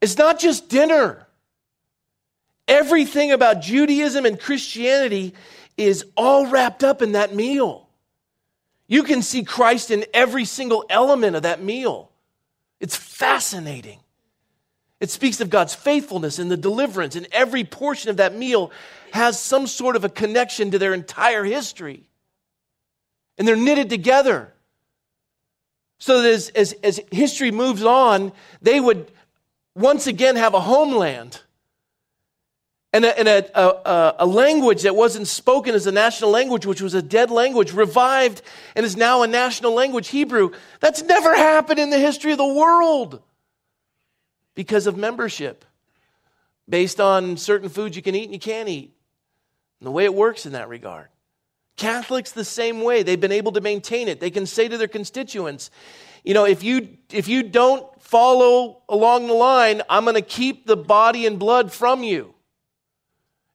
It's 0.00 0.18
not 0.18 0.38
just 0.38 0.68
dinner. 0.68 1.26
Everything 2.66 3.32
about 3.32 3.62
Judaism 3.62 4.26
and 4.26 4.38
Christianity 4.38 5.34
is 5.76 6.04
all 6.16 6.46
wrapped 6.46 6.84
up 6.84 7.00
in 7.00 7.12
that 7.12 7.34
meal. 7.34 7.87
You 8.88 9.02
can 9.02 9.20
see 9.22 9.44
Christ 9.44 9.90
in 9.90 10.06
every 10.14 10.46
single 10.46 10.84
element 10.88 11.36
of 11.36 11.42
that 11.42 11.62
meal. 11.62 12.10
It's 12.80 12.96
fascinating. 12.96 14.00
It 14.98 15.10
speaks 15.10 15.40
of 15.40 15.50
God's 15.50 15.74
faithfulness 15.74 16.38
and 16.38 16.50
the 16.50 16.56
deliverance, 16.56 17.14
and 17.14 17.28
every 17.30 17.62
portion 17.64 18.10
of 18.10 18.16
that 18.16 18.34
meal 18.34 18.72
has 19.12 19.38
some 19.38 19.66
sort 19.66 19.94
of 19.94 20.04
a 20.04 20.08
connection 20.08 20.72
to 20.72 20.78
their 20.78 20.94
entire 20.94 21.44
history. 21.44 22.08
And 23.36 23.46
they're 23.46 23.56
knitted 23.56 23.90
together. 23.90 24.52
So 25.98 26.22
that 26.22 26.32
as, 26.32 26.48
as, 26.50 26.72
as 26.82 27.00
history 27.12 27.50
moves 27.50 27.84
on, 27.84 28.32
they 28.62 28.80
would 28.80 29.10
once 29.74 30.06
again 30.06 30.36
have 30.36 30.54
a 30.54 30.60
homeland 30.60 31.40
and, 32.92 33.04
a, 33.04 33.18
and 33.18 33.28
a, 33.28 33.60
a, 33.60 34.14
a, 34.20 34.26
language 34.26 34.82
that 34.82 34.96
wasn't 34.96 35.26
spoken 35.26 35.74
as 35.74 35.86
a 35.86 35.92
national 35.92 36.30
language, 36.30 36.64
which 36.64 36.80
was 36.80 36.94
a 36.94 37.02
dead 37.02 37.30
language, 37.30 37.72
revived 37.72 38.40
and 38.74 38.86
is 38.86 38.96
now 38.96 39.22
a 39.22 39.26
national 39.26 39.74
language, 39.74 40.08
Hebrew. 40.08 40.52
That's 40.80 41.02
never 41.02 41.36
happened 41.36 41.78
in 41.78 41.90
the 41.90 41.98
history 41.98 42.32
of 42.32 42.38
the 42.38 42.46
world 42.46 43.22
because 44.54 44.86
of 44.86 44.96
membership, 44.96 45.64
based 46.68 46.98
on 46.98 47.36
certain 47.36 47.68
foods 47.68 47.94
you 47.94 48.02
can 48.02 48.14
eat 48.14 48.24
and 48.24 48.32
you 48.32 48.40
can't 48.40 48.68
eat, 48.68 48.94
and 49.80 49.86
the 49.86 49.92
way 49.92 50.04
it 50.04 50.14
works 50.14 50.46
in 50.46 50.52
that 50.52 50.68
regard. 50.68 51.08
Catholics 51.76 52.32
the 52.32 52.44
same 52.44 52.82
way. 52.82 53.02
They've 53.02 53.20
been 53.20 53.30
able 53.30 53.52
to 53.52 53.60
maintain 53.60 54.08
it. 54.08 54.18
They 54.18 54.30
can 54.30 54.46
say 54.46 54.66
to 54.66 54.78
their 54.78 54.88
constituents, 54.88 55.70
you 56.24 56.34
know, 56.34 56.44
if 56.44 56.64
you 56.64 56.96
if 57.12 57.28
you 57.28 57.42
don't 57.44 57.86
follow 58.02 58.82
along 58.88 59.28
the 59.28 59.34
line, 59.34 59.82
I'm 59.88 60.04
going 60.04 60.14
to 60.14 60.22
keep 60.22 60.66
the 60.66 60.76
body 60.76 61.26
and 61.26 61.38
blood 61.38 61.70
from 61.70 62.02
you. 62.02 62.34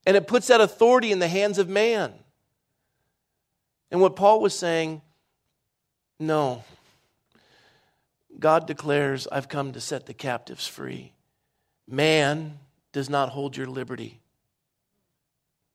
And 0.05 0.17
it 0.17 0.27
puts 0.27 0.47
that 0.47 0.61
authority 0.61 1.11
in 1.11 1.19
the 1.19 1.27
hands 1.27 1.57
of 1.57 1.69
man. 1.69 2.13
And 3.89 4.01
what 4.01 4.15
Paul 4.15 4.41
was 4.41 4.57
saying, 4.57 5.01
no, 6.19 6.63
God 8.39 8.67
declares, 8.67 9.27
I've 9.31 9.47
come 9.47 9.73
to 9.73 9.81
set 9.81 10.05
the 10.05 10.13
captives 10.13 10.67
free. 10.67 11.13
Man 11.87 12.57
does 12.91 13.09
not 13.09 13.29
hold 13.29 13.55
your 13.55 13.67
liberty. 13.67 14.19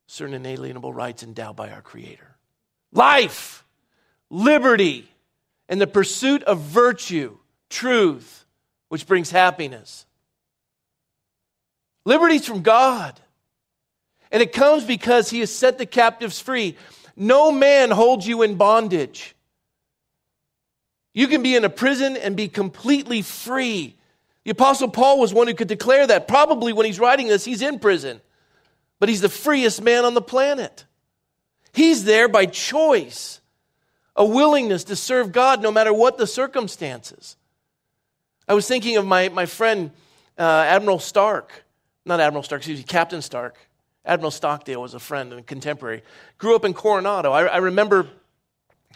Certain 0.06 0.34
inalienable 0.34 0.92
rights 0.92 1.22
endowed 1.22 1.56
by 1.56 1.70
our 1.70 1.82
Creator. 1.82 2.36
Life, 2.92 3.64
liberty, 4.30 5.08
and 5.68 5.80
the 5.80 5.86
pursuit 5.86 6.42
of 6.44 6.60
virtue, 6.60 7.36
truth, 7.68 8.46
which 8.88 9.06
brings 9.06 9.30
happiness. 9.30 10.06
Liberty's 12.04 12.46
from 12.46 12.62
God. 12.62 13.20
And 14.30 14.42
it 14.42 14.52
comes 14.52 14.84
because 14.84 15.30
He 15.30 15.40
has 15.40 15.54
set 15.54 15.78
the 15.78 15.86
captives 15.86 16.40
free. 16.40 16.76
No 17.16 17.50
man 17.50 17.90
holds 17.90 18.26
you 18.26 18.42
in 18.42 18.56
bondage. 18.56 19.34
You 21.14 21.26
can 21.26 21.42
be 21.42 21.56
in 21.56 21.64
a 21.64 21.70
prison 21.70 22.16
and 22.16 22.36
be 22.36 22.46
completely 22.48 23.22
free. 23.22 23.96
The 24.44 24.52
Apostle 24.52 24.88
Paul 24.88 25.18
was 25.18 25.34
one 25.34 25.48
who 25.48 25.54
could 25.54 25.68
declare 25.68 26.06
that. 26.06 26.28
Probably 26.28 26.72
when 26.72 26.86
he's 26.86 27.00
writing 27.00 27.26
this, 27.26 27.44
he's 27.44 27.60
in 27.60 27.80
prison, 27.80 28.20
but 29.00 29.08
he's 29.08 29.20
the 29.20 29.28
freest 29.28 29.82
man 29.82 30.04
on 30.04 30.14
the 30.14 30.22
planet. 30.22 30.84
He's 31.72 32.04
there 32.04 32.28
by 32.28 32.46
choice, 32.46 33.40
a 34.16 34.24
willingness 34.24 34.84
to 34.84 34.96
serve 34.96 35.32
God 35.32 35.60
no 35.60 35.70
matter 35.70 35.92
what 35.92 36.18
the 36.18 36.26
circumstances. 36.26 37.36
I 38.46 38.54
was 38.54 38.66
thinking 38.66 38.96
of 38.96 39.04
my, 39.04 39.28
my 39.28 39.46
friend, 39.46 39.90
uh, 40.38 40.42
Admiral 40.42 40.98
Stark, 40.98 41.64
not 42.06 42.20
Admiral 42.20 42.42
Stark, 42.42 42.60
excuse 42.60 42.78
me, 42.78 42.84
Captain 42.84 43.20
Stark. 43.20 43.56
Admiral 44.08 44.30
Stockdale 44.30 44.80
was 44.80 44.94
a 44.94 44.98
friend 44.98 45.32
and 45.32 45.40
a 45.40 45.44
contemporary. 45.44 46.02
Grew 46.38 46.56
up 46.56 46.64
in 46.64 46.72
Coronado. 46.72 47.30
I, 47.30 47.44
I 47.44 47.56
remember 47.58 48.08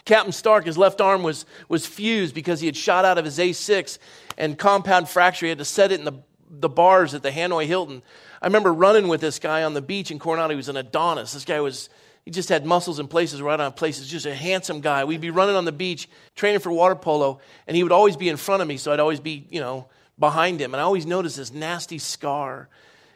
Captain 0.05 0.33
Stark, 0.33 0.65
his 0.65 0.77
left 0.77 0.99
arm 0.99 1.21
was, 1.21 1.45
was 1.69 1.85
fused 1.85 2.33
because 2.33 2.59
he 2.59 2.65
had 2.65 2.75
shot 2.75 3.05
out 3.05 3.19
of 3.19 3.23
his 3.23 3.37
A6 3.37 3.99
and 4.37 4.57
compound 4.57 5.07
fracture. 5.07 5.45
He 5.45 5.49
had 5.49 5.59
to 5.59 5.65
set 5.65 5.91
it 5.91 5.99
in 5.99 6.05
the, 6.05 6.13
the 6.49 6.67
bars 6.67 7.13
at 7.13 7.21
the 7.21 7.29
Hanoi 7.29 7.67
Hilton. 7.67 8.01
I 8.41 8.47
remember 8.47 8.73
running 8.73 9.07
with 9.07 9.21
this 9.21 9.37
guy 9.37 9.63
on 9.63 9.75
the 9.75 9.81
beach 9.81 10.09
in 10.11 10.17
Coronado. 10.17 10.49
He 10.49 10.57
was 10.57 10.67
an 10.67 10.77
Adonis. 10.77 11.31
This 11.31 11.45
guy 11.45 11.61
was, 11.61 11.89
he 12.25 12.31
just 12.31 12.49
had 12.49 12.65
muscles 12.65 12.99
in 12.99 13.07
places 13.07 13.39
right 13.41 13.57
on 13.57 13.71
places, 13.71 14.09
just 14.09 14.25
a 14.25 14.33
handsome 14.35 14.81
guy. 14.81 15.05
We'd 15.05 15.21
be 15.21 15.29
running 15.29 15.55
on 15.55 15.63
the 15.63 15.71
beach, 15.71 16.09
training 16.35 16.59
for 16.59 16.71
water 16.71 16.95
polo, 16.95 17.39
and 17.67 17.77
he 17.77 17.83
would 17.83 17.91
always 17.91 18.17
be 18.17 18.29
in 18.29 18.35
front 18.35 18.63
of 18.63 18.67
me, 18.67 18.77
so 18.77 18.91
I'd 18.91 18.99
always 18.99 19.19
be, 19.19 19.45
you 19.51 19.61
know, 19.61 19.87
behind 20.19 20.59
him. 20.59 20.73
And 20.73 20.81
I 20.81 20.83
always 20.83 21.05
noticed 21.05 21.37
this 21.37 21.53
nasty 21.53 21.99
scar. 21.99 22.67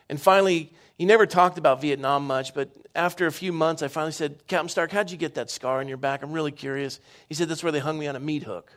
And 0.10 0.21
finally, 0.21 0.71
he 0.97 1.05
never 1.05 1.27
talked 1.27 1.60
about 1.60 1.79
Vietnam 1.79 2.25
much, 2.25 2.55
but 2.55 2.69
after 2.95 3.27
a 3.27 3.31
few 3.31 3.53
months, 3.53 3.83
I 3.83 3.88
finally 3.88 4.12
said, 4.12 4.47
Captain 4.47 4.69
Stark, 4.69 4.91
how'd 4.91 5.12
you 5.12 5.17
get 5.17 5.36
that 5.36 5.51
scar 5.51 5.79
on 5.79 5.88
your 5.88 5.97
back? 5.97 6.23
I'm 6.23 6.31
really 6.31 6.51
curious. 6.51 6.99
He 7.29 7.36
said, 7.36 7.47
That's 7.47 7.62
where 7.62 7.71
they 7.71 7.79
hung 7.79 7.99
me 7.99 8.07
on 8.07 8.15
a 8.15 8.19
meat 8.19 8.43
hook. 8.43 8.73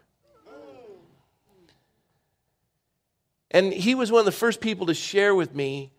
And 3.50 3.72
he 3.72 3.94
was 3.94 4.12
one 4.12 4.20
of 4.20 4.26
the 4.26 4.32
first 4.32 4.60
people 4.60 4.86
to 4.86 4.94
share 4.94 5.34
with 5.34 5.54
me 5.54 5.90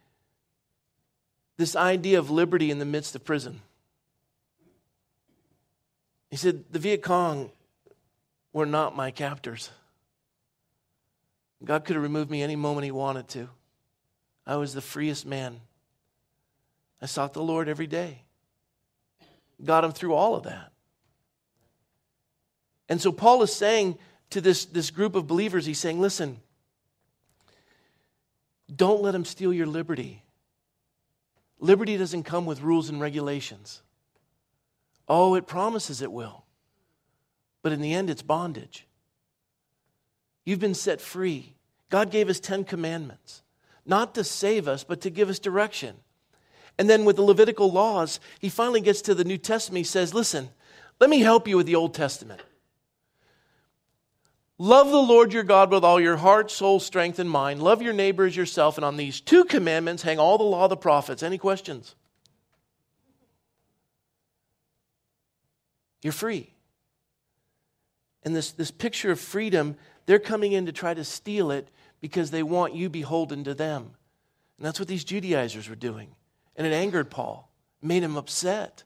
this 1.58 1.76
idea 1.76 2.18
of 2.18 2.30
liberty 2.30 2.72
in 2.72 2.80
the 2.80 2.86
midst 2.86 3.16
of 3.16 3.26
prison. 3.26 3.62
He 6.30 6.38
said, 6.38 6.64
The 6.72 6.80
Viet 6.80 7.02
Cong 7.02 7.52
were 8.54 8.66
not 8.66 8.96
my 8.96 9.12
captors. 9.12 9.70
God 11.64 11.84
could 11.84 11.96
have 11.96 12.04
removed 12.04 12.30
me 12.30 12.42
any 12.42 12.56
moment 12.56 12.86
He 12.86 12.92
wanted 12.92 13.28
to. 13.30 13.50
I 14.46 14.56
was 14.56 14.74
the 14.74 14.82
freest 14.82 15.26
man. 15.26 15.60
I 17.02 17.08
sought 17.08 17.34
the 17.34 17.42
Lord 17.42 17.68
every 17.68 17.88
day. 17.88 18.24
Got 19.64 19.84
him 19.84 19.92
through 19.92 20.14
all 20.14 20.36
of 20.36 20.44
that. 20.44 20.72
And 22.90 23.02
so 23.02 23.12
Paul 23.12 23.42
is 23.42 23.54
saying 23.54 23.98
to 24.32 24.42
this, 24.42 24.66
this 24.66 24.92
group 24.92 25.16
of 25.16 25.28
believers, 25.28 25.66
he's 25.66 25.80
saying, 25.80 26.00
listen, 26.00 26.40
don't 28.74 29.02
let 29.02 29.16
him 29.16 29.26
steal 29.26 29.54
your 29.54 29.68
liberty. 29.68 30.24
Liberty 31.60 31.98
doesn't 31.98 32.24
come 32.24 32.46
with 32.46 32.62
rules 32.62 32.90
and 32.90 33.00
regulations. 33.00 33.82
Oh, 35.08 35.36
it 35.36 35.48
promises 35.48 36.02
it 36.02 36.12
will. 36.12 36.46
But 37.62 37.72
in 37.72 37.82
the 37.82 37.94
end, 37.94 38.10
it's 38.10 38.22
bondage. 38.22 38.88
You've 40.44 40.60
been 40.60 40.74
set 40.74 41.00
free. 41.02 41.56
God 41.90 42.10
gave 42.10 42.30
us 42.30 42.40
10 42.40 42.64
commandments, 42.64 43.44
not 43.86 44.16
to 44.16 44.24
save 44.24 44.68
us, 44.68 44.84
but 44.84 45.02
to 45.02 45.10
give 45.10 45.30
us 45.30 45.38
direction. 45.38 45.98
And 46.82 46.90
then 46.90 47.06
with 47.06 47.18
the 47.18 47.22
Levitical 47.22 47.72
laws, 47.72 48.20
he 48.40 48.50
finally 48.50 48.82
gets 48.82 49.04
to 49.04 49.14
the 49.14 49.24
New 49.24 49.38
Testament. 49.38 49.78
He 49.78 49.84
says, 49.84 50.16
Listen, 50.16 50.50
let 51.00 51.12
me 51.12 51.20
help 51.20 51.48
you 51.48 51.56
with 51.56 51.68
the 51.68 51.76
Old 51.76 51.94
Testament. 51.94 52.42
Love 54.58 54.90
the 54.90 54.98
Lord 54.98 55.32
your 55.32 55.44
God 55.44 55.70
with 55.70 55.84
all 55.84 56.00
your 56.00 56.18
heart, 56.18 56.50
soul, 56.50 56.80
strength, 56.80 57.20
and 57.20 57.30
mind. 57.30 57.62
Love 57.62 57.84
your 57.84 57.94
neighbor 57.94 58.26
as 58.26 58.36
yourself. 58.36 58.80
And 58.80 58.84
on 58.84 58.98
these 58.98 59.22
two 59.22 59.44
commandments 59.44 60.02
hang 60.02 60.18
all 60.18 60.40
the 60.40 60.44
law 60.44 60.64
of 60.64 60.72
the 60.72 60.76
prophets. 60.76 61.22
Any 61.22 61.38
questions? 61.38 61.94
You're 66.02 66.14
free. 66.14 66.52
And 68.24 68.36
this, 68.36 68.50
this 68.54 68.72
picture 68.72 69.12
of 69.12 69.20
freedom, 69.20 69.76
they're 70.08 70.18
coming 70.18 70.52
in 70.52 70.66
to 70.66 70.72
try 70.72 70.96
to 70.96 71.04
steal 71.04 71.52
it 71.52 71.70
because 72.00 72.32
they 72.32 72.42
want 72.42 72.74
you 72.74 72.90
beholden 72.90 73.44
to 73.44 73.54
them. 73.54 73.92
And 74.58 74.66
that's 74.66 74.80
what 74.80 74.88
these 74.88 75.04
Judaizers 75.04 75.70
were 75.70 75.76
doing. 75.76 76.16
And 76.62 76.68
it 76.68 76.76
angered 76.76 77.10
Paul, 77.10 77.50
made 77.82 78.04
him 78.04 78.18
upset. 78.18 78.84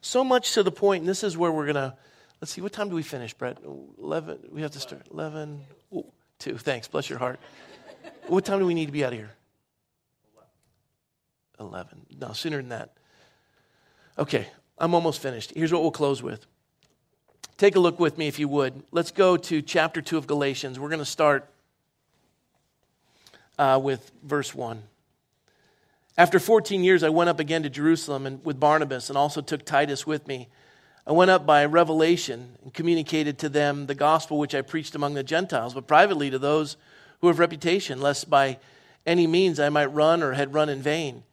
So 0.00 0.24
much 0.24 0.54
to 0.54 0.64
the 0.64 0.72
point, 0.72 1.02
and 1.02 1.08
this 1.08 1.22
is 1.22 1.36
where 1.36 1.52
we're 1.52 1.66
going 1.66 1.76
to 1.76 1.94
Let's 2.40 2.52
see, 2.52 2.60
what 2.60 2.72
time 2.72 2.88
do 2.88 2.96
we 2.96 3.04
finish, 3.04 3.32
Brett? 3.34 3.58
11. 4.02 4.48
We 4.50 4.62
have 4.62 4.72
to 4.72 4.80
start. 4.80 5.06
11. 5.12 5.60
Ooh, 5.94 6.04
2. 6.40 6.58
Thanks. 6.58 6.88
Bless 6.88 7.08
your 7.08 7.20
heart. 7.20 7.38
what 8.26 8.44
time 8.44 8.58
do 8.58 8.66
we 8.66 8.74
need 8.74 8.86
to 8.86 8.92
be 8.92 9.04
out 9.04 9.12
of 9.12 9.18
here? 9.20 9.30
11. 11.60 12.06
No, 12.18 12.32
sooner 12.32 12.56
than 12.56 12.70
that. 12.70 12.96
Okay, 14.18 14.48
I'm 14.76 14.92
almost 14.92 15.22
finished. 15.22 15.52
Here's 15.54 15.72
what 15.72 15.82
we'll 15.82 15.92
close 15.92 16.20
with. 16.20 16.44
Take 17.56 17.76
a 17.76 17.80
look 17.80 18.00
with 18.00 18.18
me, 18.18 18.26
if 18.26 18.40
you 18.40 18.48
would. 18.48 18.82
Let's 18.90 19.12
go 19.12 19.36
to 19.36 19.62
chapter 19.62 20.02
2 20.02 20.18
of 20.18 20.26
Galatians. 20.26 20.80
We're 20.80 20.88
going 20.88 20.98
to 20.98 21.04
start 21.04 21.48
uh, 23.56 23.80
with 23.80 24.10
verse 24.24 24.52
1. 24.52 24.82
After 26.16 26.38
14 26.38 26.84
years, 26.84 27.02
I 27.02 27.08
went 27.08 27.28
up 27.28 27.40
again 27.40 27.64
to 27.64 27.70
Jerusalem 27.70 28.24
and, 28.24 28.44
with 28.44 28.60
Barnabas 28.60 29.08
and 29.08 29.18
also 29.18 29.40
took 29.40 29.64
Titus 29.64 30.06
with 30.06 30.28
me. 30.28 30.48
I 31.06 31.12
went 31.12 31.32
up 31.32 31.44
by 31.44 31.64
revelation 31.64 32.56
and 32.62 32.72
communicated 32.72 33.36
to 33.38 33.48
them 33.48 33.86
the 33.86 33.96
gospel 33.96 34.38
which 34.38 34.54
I 34.54 34.62
preached 34.62 34.94
among 34.94 35.14
the 35.14 35.24
Gentiles, 35.24 35.74
but 35.74 35.88
privately 35.88 36.30
to 36.30 36.38
those 36.38 36.76
who 37.20 37.26
have 37.26 37.40
reputation, 37.40 38.00
lest 38.00 38.30
by 38.30 38.58
any 39.04 39.26
means 39.26 39.58
I 39.58 39.70
might 39.70 39.86
run 39.86 40.22
or 40.22 40.34
had 40.34 40.54
run 40.54 40.68
in 40.68 40.80
vain. 40.80 41.24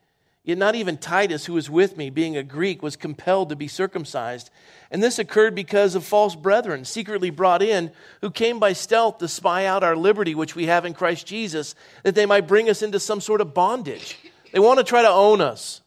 Yet 0.44 0.58
not 0.58 0.74
even 0.74 0.98
Titus, 0.98 1.46
who 1.46 1.54
was 1.54 1.70
with 1.70 1.96
me, 1.96 2.10
being 2.10 2.36
a 2.36 2.42
Greek, 2.42 2.82
was 2.82 2.96
compelled 2.96 3.50
to 3.50 3.56
be 3.56 3.68
circumcised. 3.68 4.50
And 4.90 5.04
this 5.04 5.20
occurred 5.20 5.54
because 5.54 5.94
of 5.94 6.04
false 6.04 6.36
brethren, 6.36 6.84
secretly 6.86 7.30
brought 7.30 7.62
in, 7.62 7.92
who 8.22 8.32
came 8.32 8.58
by 8.58 8.74
stealth 8.74 9.20
to 9.20 9.28
spy 9.28 9.66
out 9.68 9.84
our 9.84 9.96
liberty 9.96 10.34
which 10.34 10.56
we 10.56 10.66
have 10.66 10.86
in 10.86 10.96
Christ 10.96 11.28
Jesus, 11.28 11.76
that 12.02 12.16
they 12.16 12.26
might 12.26 12.48
bring 12.48 12.68
us 12.68 12.82
into 12.82 13.00
some 13.00 13.22
sort 13.22 13.42
of 13.42 13.54
bondage. 13.54 14.18
They 14.52 14.60
want 14.60 14.80
to 14.80 14.84
try 14.84 15.02
to 15.02 15.10
own 15.10 15.42
us. 15.42 15.82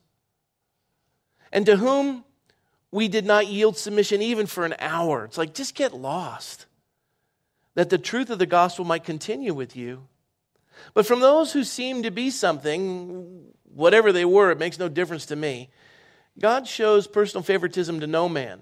And 1.53 1.67
to 1.67 1.77
whom 1.77 2.25
we 2.91 3.09
did 3.09 3.27
not 3.27 3.49
yield 3.49 3.77
submission 3.77 4.23
even 4.23 4.47
for 4.47 4.65
an 4.65 4.77
hour. 4.79 5.25
It's 5.25 5.37
like, 5.37 5.53
just 5.53 5.75
get 5.75 5.93
lost. 5.93 6.67
That 7.75 7.91
the 7.91 7.99
truth 7.99 8.31
of 8.31 8.39
the 8.39 8.47
gospel 8.47 8.85
might 8.85 9.03
continue 9.03 9.53
with 9.53 9.75
you. 9.75 10.07
But 10.93 11.07
from 11.07 11.21
those 11.21 11.53
who 11.53 11.65
seemed 11.65 12.05
to 12.05 12.11
be 12.11 12.31
something, 12.31 13.47
whatever 13.65 14.13
they 14.13 14.25
were, 14.25 14.51
it 14.51 14.59
makes 14.59 14.79
no 14.79 14.89
difference 14.89 15.27
to 15.27 15.37
me. 15.37 15.71
God 16.39 16.67
shows 16.67 17.07
personal 17.07 17.43
favoritism 17.43 18.01
to 18.01 18.07
no 18.07 18.29
man. 18.29 18.61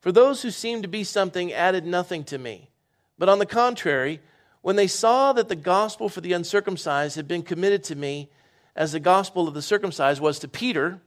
For 0.00 0.10
those 0.10 0.42
who 0.42 0.50
seemed 0.50 0.82
to 0.82 0.88
be 0.88 1.04
something 1.04 1.52
added 1.52 1.86
nothing 1.86 2.24
to 2.24 2.38
me. 2.38 2.70
But 3.16 3.28
on 3.28 3.38
the 3.38 3.46
contrary, 3.46 4.20
when 4.60 4.74
they 4.74 4.88
saw 4.88 5.32
that 5.32 5.48
the 5.48 5.56
gospel 5.56 6.08
for 6.08 6.20
the 6.20 6.32
uncircumcised 6.32 7.14
had 7.14 7.28
been 7.28 7.42
committed 7.42 7.84
to 7.84 7.94
me, 7.94 8.28
as 8.74 8.92
the 8.92 9.00
gospel 9.00 9.48
of 9.48 9.54
the 9.54 9.62
circumcised 9.62 10.20
was 10.20 10.38
to 10.38 10.48
Peter, 10.48 11.00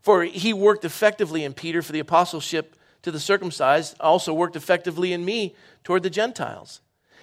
for 0.00 0.22
he 0.22 0.52
worked 0.52 0.84
effectively 0.84 1.44
in 1.44 1.54
Peter 1.54 1.82
for 1.82 1.92
the 1.92 1.98
apostleship 1.98 2.76
to 3.02 3.10
the 3.10 3.20
circumcised, 3.20 3.96
also 4.00 4.32
worked 4.32 4.56
effectively 4.56 5.12
in 5.12 5.24
me 5.24 5.54
toward 5.82 6.02
the 6.02 6.10
Gentiles. 6.10 6.80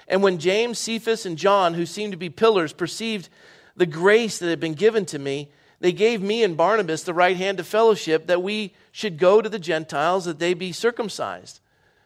And 0.08 0.22
when 0.22 0.40
James, 0.40 0.78
Cephas, 0.78 1.26
and 1.26 1.38
John, 1.38 1.74
who 1.74 1.86
seemed 1.86 2.12
to 2.12 2.18
be 2.18 2.30
pillars, 2.30 2.74
perceived 2.74 3.30
the 3.76 3.86
grace 3.86 4.40
that 4.40 4.50
had 4.50 4.60
been 4.60 4.74
given 4.74 5.06
to 5.06 5.20
me, 5.20 5.52
they 5.80 5.92
gave 5.92 6.22
me 6.22 6.44
and 6.44 6.56
Barnabas 6.56 7.04
the 7.04 7.14
right 7.14 7.36
hand 7.36 7.60
of 7.60 7.66
fellowship 7.66 8.28
that 8.28 8.44
we 8.44 8.74
should 8.92 9.18
go 9.18 9.42
to 9.42 9.50
the 9.50 9.58
Gentiles 9.60 10.26
that 10.26 10.38
they 10.38 10.54
be 10.54 10.72
circumcised. 10.72 11.60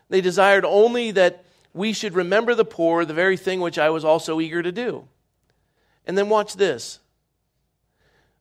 They 0.08 0.22
desired 0.22 0.64
only 0.64 1.12
that 1.12 1.44
we 1.74 1.92
should 1.92 2.14
remember 2.14 2.56
the 2.56 2.64
poor, 2.64 3.04
the 3.04 3.14
very 3.14 3.36
thing 3.36 3.60
which 3.60 3.78
I 3.78 3.90
was 3.90 4.06
also 4.06 4.40
eager 4.40 4.64
to 4.64 4.72
do. 4.72 5.08
And 6.08 6.18
then 6.18 6.30
watch 6.30 6.56
this. 6.56 7.00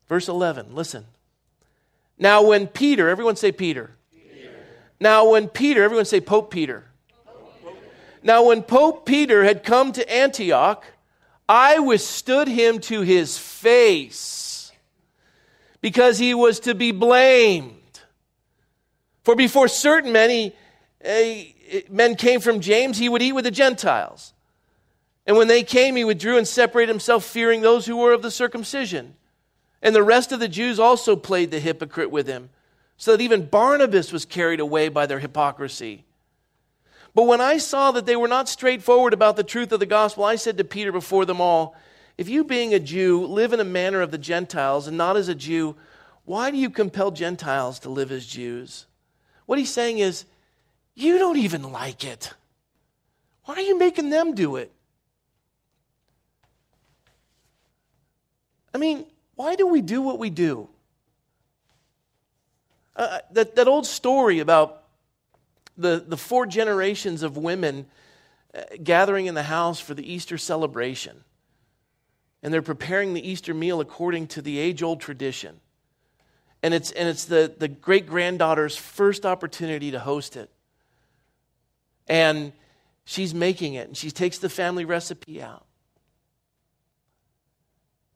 Verse 0.08 0.28
11, 0.28 0.74
listen. 0.74 1.06
Now, 2.18 2.42
when 2.42 2.66
Peter, 2.66 3.08
everyone 3.08 3.36
say 3.36 3.52
Peter. 3.52 3.96
Peter. 4.12 4.50
Now, 5.00 5.30
when 5.30 5.48
Peter, 5.48 5.82
everyone 5.82 6.04
say 6.04 6.20
Pope 6.20 6.50
Peter. 6.50 6.84
Pope. 7.26 7.76
Now, 8.22 8.44
when 8.44 8.62
Pope 8.62 9.06
Peter 9.06 9.44
had 9.44 9.64
come 9.64 9.92
to 9.92 10.12
Antioch, 10.12 10.84
I 11.48 11.78
withstood 11.78 12.48
him 12.48 12.78
to 12.80 13.00
his 13.02 13.36
face 13.36 14.72
because 15.80 16.18
he 16.18 16.32
was 16.32 16.60
to 16.60 16.74
be 16.74 16.92
blamed. 16.92 18.00
For 19.22 19.34
before 19.34 19.68
certain 19.68 20.12
men, 20.12 20.30
he, 20.30 20.52
uh, 21.04 21.80
men 21.90 22.14
came 22.14 22.40
from 22.40 22.60
James, 22.60 22.98
he 22.98 23.08
would 23.08 23.22
eat 23.22 23.32
with 23.32 23.44
the 23.44 23.50
Gentiles. 23.50 24.32
And 25.26 25.36
when 25.36 25.48
they 25.48 25.62
came, 25.62 25.96
he 25.96 26.04
withdrew 26.04 26.36
and 26.36 26.46
separated 26.46 26.92
himself, 26.92 27.24
fearing 27.24 27.62
those 27.62 27.86
who 27.86 27.96
were 27.96 28.12
of 28.12 28.22
the 28.22 28.30
circumcision. 28.30 29.14
And 29.84 29.94
the 29.94 30.02
rest 30.02 30.32
of 30.32 30.40
the 30.40 30.48
Jews 30.48 30.80
also 30.80 31.14
played 31.14 31.50
the 31.50 31.60
hypocrite 31.60 32.10
with 32.10 32.26
him, 32.26 32.48
so 32.96 33.12
that 33.12 33.22
even 33.22 33.44
Barnabas 33.44 34.12
was 34.12 34.24
carried 34.24 34.58
away 34.58 34.88
by 34.88 35.04
their 35.04 35.18
hypocrisy. 35.18 36.04
But 37.14 37.26
when 37.26 37.42
I 37.42 37.58
saw 37.58 37.92
that 37.92 38.06
they 38.06 38.16
were 38.16 38.26
not 38.26 38.48
straightforward 38.48 39.12
about 39.12 39.36
the 39.36 39.44
truth 39.44 39.70
of 39.72 39.80
the 39.80 39.86
gospel, 39.86 40.24
I 40.24 40.36
said 40.36 40.56
to 40.56 40.64
Peter 40.64 40.90
before 40.90 41.26
them 41.26 41.40
all, 41.40 41.76
If 42.16 42.30
you, 42.30 42.44
being 42.44 42.72
a 42.72 42.80
Jew, 42.80 43.26
live 43.26 43.52
in 43.52 43.60
a 43.60 43.64
manner 43.64 44.00
of 44.00 44.10
the 44.10 44.18
Gentiles 44.18 44.88
and 44.88 44.96
not 44.96 45.18
as 45.18 45.28
a 45.28 45.34
Jew, 45.34 45.76
why 46.24 46.50
do 46.50 46.56
you 46.56 46.70
compel 46.70 47.10
Gentiles 47.10 47.78
to 47.80 47.90
live 47.90 48.10
as 48.10 48.26
Jews? 48.26 48.86
What 49.44 49.58
he's 49.58 49.70
saying 49.70 49.98
is, 49.98 50.24
You 50.94 51.18
don't 51.18 51.36
even 51.36 51.70
like 51.72 52.04
it. 52.04 52.32
Why 53.44 53.56
are 53.56 53.60
you 53.60 53.78
making 53.78 54.08
them 54.08 54.34
do 54.34 54.56
it? 54.56 54.72
I 58.72 58.78
mean, 58.78 59.04
why 59.36 59.56
do 59.56 59.66
we 59.66 59.80
do 59.80 60.00
what 60.00 60.18
we 60.18 60.30
do? 60.30 60.68
Uh, 62.96 63.00
uh, 63.00 63.18
that, 63.32 63.56
that 63.56 63.68
old 63.68 63.86
story 63.86 64.38
about 64.38 64.84
the, 65.76 66.04
the 66.06 66.16
four 66.16 66.46
generations 66.46 67.22
of 67.22 67.36
women 67.36 67.86
uh, 68.54 68.62
gathering 68.82 69.26
in 69.26 69.34
the 69.34 69.42
house 69.42 69.80
for 69.80 69.94
the 69.94 70.12
Easter 70.12 70.38
celebration. 70.38 71.24
And 72.42 72.52
they're 72.52 72.62
preparing 72.62 73.14
the 73.14 73.28
Easter 73.28 73.54
meal 73.54 73.80
according 73.80 74.28
to 74.28 74.42
the 74.42 74.58
age 74.58 74.82
old 74.82 75.00
tradition. 75.00 75.60
And 76.62 76.72
it's, 76.72 76.92
and 76.92 77.08
it's 77.08 77.24
the, 77.24 77.52
the 77.58 77.68
great 77.68 78.06
granddaughter's 78.06 78.76
first 78.76 79.26
opportunity 79.26 79.90
to 79.90 79.98
host 79.98 80.36
it. 80.36 80.50
And 82.06 82.52
she's 83.04 83.34
making 83.34 83.74
it, 83.74 83.88
and 83.88 83.96
she 83.96 84.10
takes 84.10 84.38
the 84.38 84.48
family 84.48 84.84
recipe 84.84 85.42
out. 85.42 85.66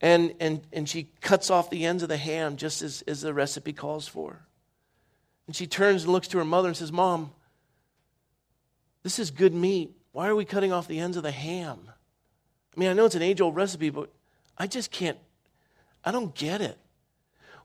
And, 0.01 0.35
and, 0.39 0.61
and 0.73 0.89
she 0.89 1.11
cuts 1.21 1.51
off 1.51 1.71
the 1.71 1.85
ends 1.85 2.03
of 2.03 2.09
the 2.09 2.17
ham 2.17 2.57
just 2.57 2.83
as, 2.83 3.03
as 3.07 3.21
the 3.21 3.35
recipe 3.35 3.73
calls 3.73 4.07
for. 4.07 4.47
And 5.47 5.57
she 5.57 5.67
turns 5.67 6.05
and 6.05 6.13
looks 6.13 6.29
to 6.29 6.39
her 6.39 6.45
mother 6.45 6.69
and 6.69 6.77
says, 6.77 6.93
Mom, 6.93 7.33
this 9.03 9.19
is 9.19 9.31
good 9.31 9.55
meat. 9.55 9.91
Why 10.13 10.29
are 10.29 10.37
we 10.37 10.45
cutting 10.45 10.73
off 10.73 10.87
the 10.87 11.01
ends 11.01 11.17
of 11.17 11.23
the 11.23 11.31
ham? 11.31 11.79
I 12.77 12.81
mean, 12.81 12.91
I 12.91 12.93
know 12.93 13.07
it's 13.07 13.15
an 13.15 13.23
age 13.23 13.41
old 13.41 13.57
recipe, 13.57 13.91
but 13.91 14.13
I 14.57 14.67
just 14.67 14.91
can't, 14.91 15.19
I 16.05 16.13
don't 16.13 16.35
get 16.35 16.61
it. 16.61 16.79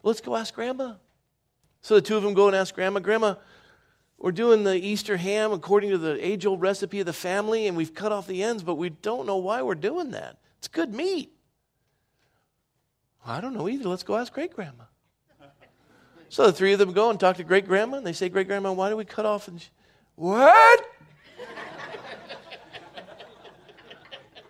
Well, 0.01 0.11
let's 0.11 0.21
go 0.21 0.35
ask 0.35 0.55
Grandma. 0.55 0.93
So 1.81 1.95
the 1.95 2.01
two 2.01 2.15
of 2.15 2.23
them 2.23 2.33
go 2.33 2.47
and 2.47 2.55
ask 2.55 2.73
Grandma, 2.73 2.99
Grandma, 2.99 3.35
we're 4.17 4.31
doing 4.31 4.63
the 4.63 4.75
Easter 4.75 5.17
ham 5.17 5.51
according 5.51 5.89
to 5.89 5.97
the 5.97 6.25
age 6.25 6.45
old 6.45 6.61
recipe 6.61 7.01
of 7.01 7.05
the 7.05 7.11
family, 7.11 7.67
and 7.67 7.75
we've 7.75 7.93
cut 7.93 8.13
off 8.13 8.25
the 8.25 8.41
ends, 8.41 8.63
but 8.63 8.75
we 8.75 8.89
don't 8.89 9.27
know 9.27 9.35
why 9.35 9.61
we're 9.61 9.75
doing 9.75 10.11
that. 10.11 10.37
It's 10.59 10.69
good 10.69 10.93
meat. 10.93 11.32
I 13.25 13.41
don't 13.41 13.53
know 13.53 13.69
either. 13.69 13.87
Let's 13.87 14.03
go 14.03 14.17
ask 14.17 14.33
great 14.33 14.53
grandma. 14.53 14.83
So 16.29 16.47
the 16.47 16.51
three 16.51 16.73
of 16.73 16.79
them 16.79 16.93
go 16.93 17.09
and 17.09 17.19
talk 17.19 17.37
to 17.37 17.43
great 17.43 17.67
grandma, 17.67 17.97
and 17.97 18.07
they 18.07 18.13
say, 18.13 18.27
Great 18.27 18.47
grandma, 18.47 18.71
why 18.73 18.89
do 18.89 18.97
we 18.97 19.05
cut 19.05 19.25
off? 19.25 19.47
And 19.47 19.61
she, 19.61 19.69
what? 20.15 20.85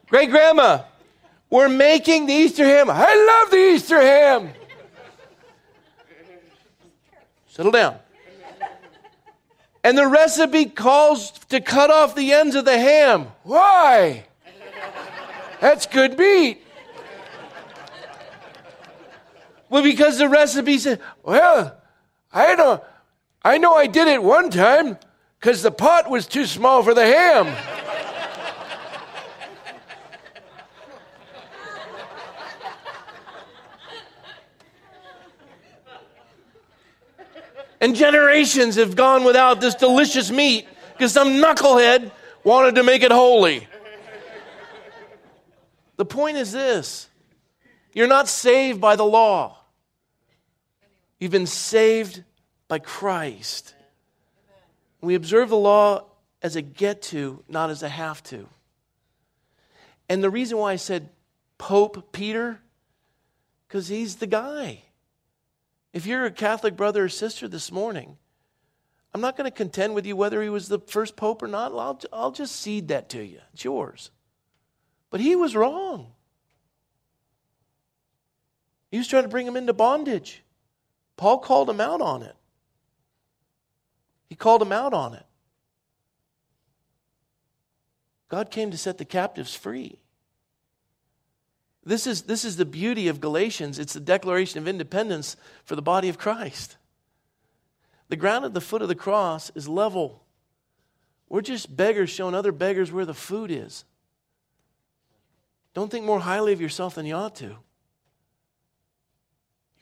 great 0.07 0.29
grandma, 0.29 0.83
we're 1.49 1.69
making 1.69 2.25
the 2.25 2.33
Easter 2.33 2.63
ham. 2.63 2.89
I 2.89 3.41
love 3.41 3.51
the 3.51 3.57
Easter 3.57 4.01
ham. 4.01 4.53
Settle 7.47 7.71
down. 7.71 7.97
And 9.83 9.97
the 9.97 10.07
recipe 10.07 10.65
calls 10.65 11.31
to 11.49 11.59
cut 11.59 11.91
off 11.91 12.15
the 12.15 12.31
ends 12.31 12.55
of 12.55 12.63
the 12.63 12.79
ham. 12.79 13.27
Why? 13.43 14.25
That's 15.59 15.85
good 15.85 16.17
meat. 16.17 16.62
Well, 19.73 19.81
because 19.81 20.19
the 20.19 20.29
recipe 20.29 20.77
said, 20.77 21.01
well, 21.23 21.75
I 22.31 22.53
know, 22.53 22.85
I 23.43 23.57
know 23.57 23.73
I 23.73 23.87
did 23.87 24.07
it 24.07 24.21
one 24.21 24.51
time 24.51 24.99
because 25.39 25.63
the 25.63 25.71
pot 25.71 26.07
was 26.07 26.27
too 26.27 26.45
small 26.45 26.83
for 26.83 26.93
the 26.93 27.03
ham. 27.03 27.47
and 37.81 37.95
generations 37.95 38.75
have 38.75 38.95
gone 38.95 39.23
without 39.23 39.59
this 39.59 39.73
delicious 39.73 40.29
meat 40.29 40.67
because 40.95 41.11
some 41.11 41.29
knucklehead 41.29 42.11
wanted 42.43 42.75
to 42.75 42.83
make 42.83 43.01
it 43.01 43.11
holy. 43.11 43.67
The 45.97 46.05
point 46.05 46.37
is 46.37 46.51
this 46.51 47.09
you're 47.91 48.05
not 48.05 48.27
saved 48.27 48.79
by 48.79 48.95
the 48.95 49.03
law. 49.03 49.61
You've 51.23 51.31
been 51.31 51.47
saved 51.47 52.21
by 52.67 52.79
Christ. 52.79 53.75
We 54.99 55.15
observe 55.15 55.47
the 55.47 55.55
law 55.55 56.07
as 56.41 56.57
a 56.57 56.61
get 56.61 57.01
to, 57.03 57.41
not 57.47 57.69
as 57.69 57.81
a 57.81 57.87
have 57.87 58.21
to. 58.23 58.49
And 60.09 60.21
the 60.21 60.29
reason 60.29 60.57
why 60.57 60.73
I 60.73 60.75
said 60.75 61.07
Pope 61.57 62.11
Peter, 62.11 62.59
because 63.65 63.87
he's 63.87 64.17
the 64.17 64.27
guy. 64.27 64.81
If 65.93 66.05
you're 66.05 66.25
a 66.25 66.29
Catholic 66.29 66.75
brother 66.75 67.05
or 67.05 67.09
sister 67.09 67.47
this 67.47 67.71
morning, 67.71 68.17
I'm 69.13 69.21
not 69.21 69.37
going 69.37 69.49
to 69.49 69.55
contend 69.55 69.95
with 69.95 70.05
you 70.05 70.17
whether 70.17 70.43
he 70.43 70.49
was 70.49 70.67
the 70.67 70.79
first 70.79 71.15
pope 71.15 71.41
or 71.41 71.47
not. 71.47 71.71
I'll, 71.71 72.01
I'll 72.11 72.31
just 72.31 72.57
cede 72.57 72.89
that 72.89 73.07
to 73.11 73.23
you. 73.23 73.39
It's 73.53 73.63
yours. 73.63 74.11
But 75.09 75.21
he 75.21 75.37
was 75.37 75.55
wrong. 75.55 76.07
He 78.91 78.97
was 78.97 79.07
trying 79.07 79.23
to 79.23 79.29
bring 79.29 79.47
him 79.47 79.55
into 79.55 79.71
bondage. 79.71 80.42
Paul 81.17 81.39
called 81.39 81.69
him 81.69 81.81
out 81.81 82.01
on 82.01 82.23
it. 82.23 82.35
He 84.27 84.35
called 84.35 84.61
him 84.61 84.71
out 84.71 84.93
on 84.93 85.13
it. 85.13 85.25
God 88.29 88.49
came 88.49 88.71
to 88.71 88.77
set 88.77 88.97
the 88.97 89.05
captives 89.05 89.55
free. 89.55 89.99
This 91.85 92.07
is, 92.07 92.23
this 92.23 92.45
is 92.45 92.55
the 92.57 92.65
beauty 92.65 93.07
of 93.07 93.21
Galatians. 93.21 93.77
It's 93.77 93.93
the 93.93 93.99
declaration 93.99 94.57
of 94.57 94.67
independence 94.67 95.35
for 95.65 95.75
the 95.75 95.81
body 95.81 96.09
of 96.09 96.17
Christ. 96.17 96.77
The 98.09 98.15
ground 98.15 98.45
at 98.45 98.53
the 98.53 98.61
foot 98.61 98.81
of 98.81 98.87
the 98.87 98.95
cross 98.95 99.51
is 99.53 99.67
level. 99.67 100.23
We're 101.29 101.41
just 101.41 101.75
beggars 101.75 102.09
showing 102.09 102.35
other 102.35 102.51
beggars 102.51 102.91
where 102.91 103.05
the 103.05 103.13
food 103.13 103.51
is. 103.51 103.85
Don't 105.73 105.91
think 105.91 106.05
more 106.05 106.19
highly 106.19 106.53
of 106.53 106.61
yourself 106.61 106.95
than 106.95 107.05
you 107.05 107.15
ought 107.15 107.35
to. 107.37 107.57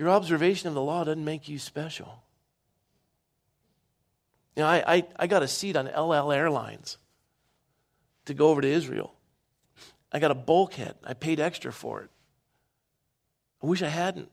Your 0.01 0.09
observation 0.09 0.67
of 0.67 0.73
the 0.73 0.81
law 0.81 1.03
doesn't 1.03 1.23
make 1.23 1.47
you 1.47 1.59
special. 1.59 2.23
You 4.55 4.63
know, 4.63 4.67
I, 4.67 4.95
I, 4.95 5.03
I 5.15 5.27
got 5.27 5.43
a 5.43 5.47
seat 5.47 5.75
on 5.75 5.87
El 5.87 6.11
Al 6.11 6.31
Airlines 6.31 6.97
to 8.25 8.33
go 8.33 8.49
over 8.49 8.61
to 8.61 8.67
Israel. 8.67 9.13
I 10.11 10.17
got 10.17 10.31
a 10.31 10.33
bulkhead. 10.33 10.95
I 11.05 11.13
paid 11.13 11.39
extra 11.39 11.71
for 11.71 12.01
it. 12.01 12.09
I 13.61 13.67
wish 13.67 13.83
I 13.83 13.89
hadn't. 13.89 14.31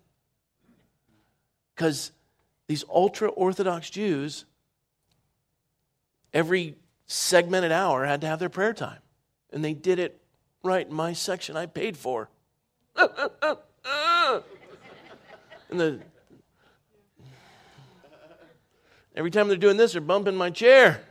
Because 1.74 2.12
these 2.66 2.82
ultra 2.88 3.28
Orthodox 3.28 3.90
Jews, 3.90 4.46
every 6.32 6.76
segmented 7.04 7.72
hour 7.72 8.06
had 8.06 8.22
to 8.22 8.26
have 8.26 8.38
their 8.38 8.48
prayer 8.48 8.72
time. 8.72 9.00
And 9.52 9.62
they 9.62 9.74
did 9.74 9.98
it 9.98 10.18
right 10.62 10.88
in 10.88 10.94
my 10.94 11.12
section 11.12 11.58
I 11.58 11.66
paid 11.66 11.98
for. 11.98 12.30
And 15.70 15.80
the 15.80 16.00
every 19.14 19.30
time 19.30 19.48
they're 19.48 19.56
doing 19.56 19.76
this, 19.76 19.92
they're 19.92 20.00
bumping 20.00 20.34
my 20.34 20.50
chair. 20.50 21.02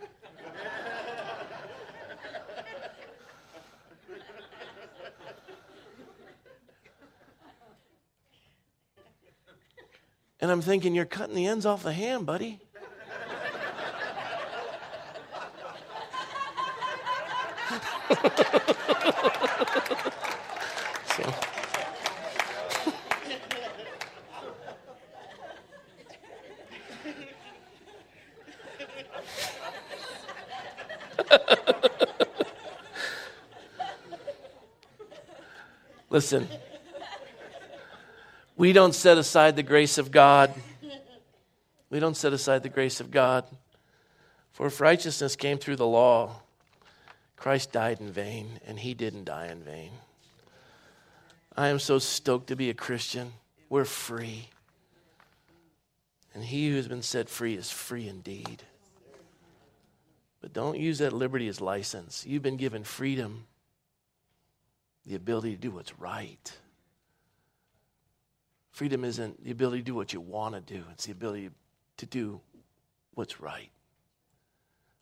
And 10.39 10.51
I'm 10.51 10.61
thinking, 10.61 10.93
you're 10.93 11.05
cutting 11.05 11.35
the 11.35 11.47
ends 11.47 11.65
off 11.65 11.83
the 11.83 11.91
ham, 11.91 12.23
buddy. 12.23 12.59
so. 21.17 21.46
Listen, 36.17 36.47
we 38.55 38.73
don't 38.73 38.95
set 38.95 39.19
aside 39.19 39.55
the 39.55 39.61
grace 39.61 39.99
of 39.99 40.09
God. 40.09 40.51
We 41.91 41.99
don't 41.99 42.17
set 42.17 42.33
aside 42.33 42.63
the 42.63 42.69
grace 42.69 42.99
of 42.99 43.11
God. 43.11 43.45
For 44.51 44.65
if 44.65 44.81
righteousness 44.81 45.35
came 45.35 45.59
through 45.59 45.75
the 45.75 45.85
law, 45.85 46.41
Christ 47.35 47.71
died 47.71 47.99
in 47.99 48.11
vain, 48.11 48.59
and 48.65 48.79
he 48.79 48.95
didn't 48.95 49.25
die 49.25 49.45
in 49.49 49.61
vain. 49.61 49.91
I 51.55 51.67
am 51.67 51.77
so 51.77 51.99
stoked 51.99 52.47
to 52.47 52.55
be 52.55 52.71
a 52.71 52.73
Christian. 52.73 53.33
We're 53.69 53.85
free. 53.85 54.49
And 56.33 56.43
he 56.43 56.71
who 56.71 56.77
has 56.77 56.87
been 56.87 57.03
set 57.03 57.29
free 57.29 57.53
is 57.53 57.69
free 57.69 58.07
indeed. 58.07 58.63
But 60.41 60.51
don't 60.51 60.79
use 60.79 60.97
that 60.97 61.13
liberty 61.13 61.47
as 61.47 61.61
license. 61.61 62.25
You've 62.25 62.41
been 62.41 62.57
given 62.57 62.83
freedom 62.83 63.45
the 65.07 65.15
ability 65.15 65.51
to 65.51 65.57
do 65.57 65.71
what's 65.71 65.97
right. 65.99 66.51
Freedom 68.71 69.05
isn't 69.05 69.43
the 69.43 69.51
ability 69.51 69.79
to 69.79 69.85
do 69.85 69.95
what 69.95 70.11
you 70.11 70.19
want 70.19 70.53
to 70.53 70.61
do, 70.61 70.83
it's 70.91 71.05
the 71.05 71.13
ability 71.13 71.49
to 71.97 72.05
do 72.05 72.41
what's 73.13 73.39
right. 73.39 73.69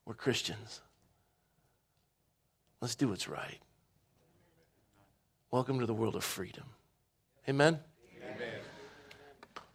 We're 0.05 0.13
Christians. 0.13 0.81
Let's 2.81 2.93
do 2.93 3.07
what's 3.07 3.27
right. 3.27 3.59
Welcome 5.49 5.79
to 5.79 5.87
the 5.87 5.93
world 5.93 6.15
of 6.15 6.23
freedom. 6.23 6.65
Amen? 7.49 7.79
Amen. 8.21 8.37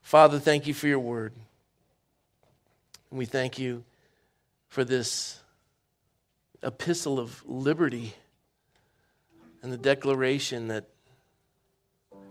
Father, 0.02 0.38
thank 0.38 0.68
you 0.68 0.74
for 0.74 0.86
your 0.86 1.00
word. 1.00 1.32
And 3.10 3.18
we 3.18 3.24
thank 3.24 3.58
you 3.58 3.82
for 4.68 4.84
this 4.84 5.40
epistle 6.62 7.18
of 7.18 7.42
liberty 7.46 8.14
and 9.62 9.72
the 9.72 9.78
declaration 9.78 10.68
that 10.68 10.84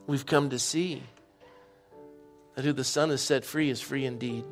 we've 0.07 0.25
come 0.25 0.49
to 0.49 0.59
see 0.59 1.03
that 2.55 2.65
who 2.65 2.73
the 2.73 2.83
Son 2.83 3.09
has 3.09 3.21
set 3.21 3.45
free 3.45 3.69
is 3.69 3.79
free 3.79 4.05
indeed. 4.05 4.43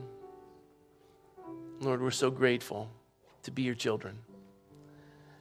Lord, 1.80 2.02
we're 2.02 2.12
so 2.12 2.32
grateful 2.32 2.90
to 3.44 3.52
be 3.52 3.64
your 3.64 3.76
children. 3.76 4.20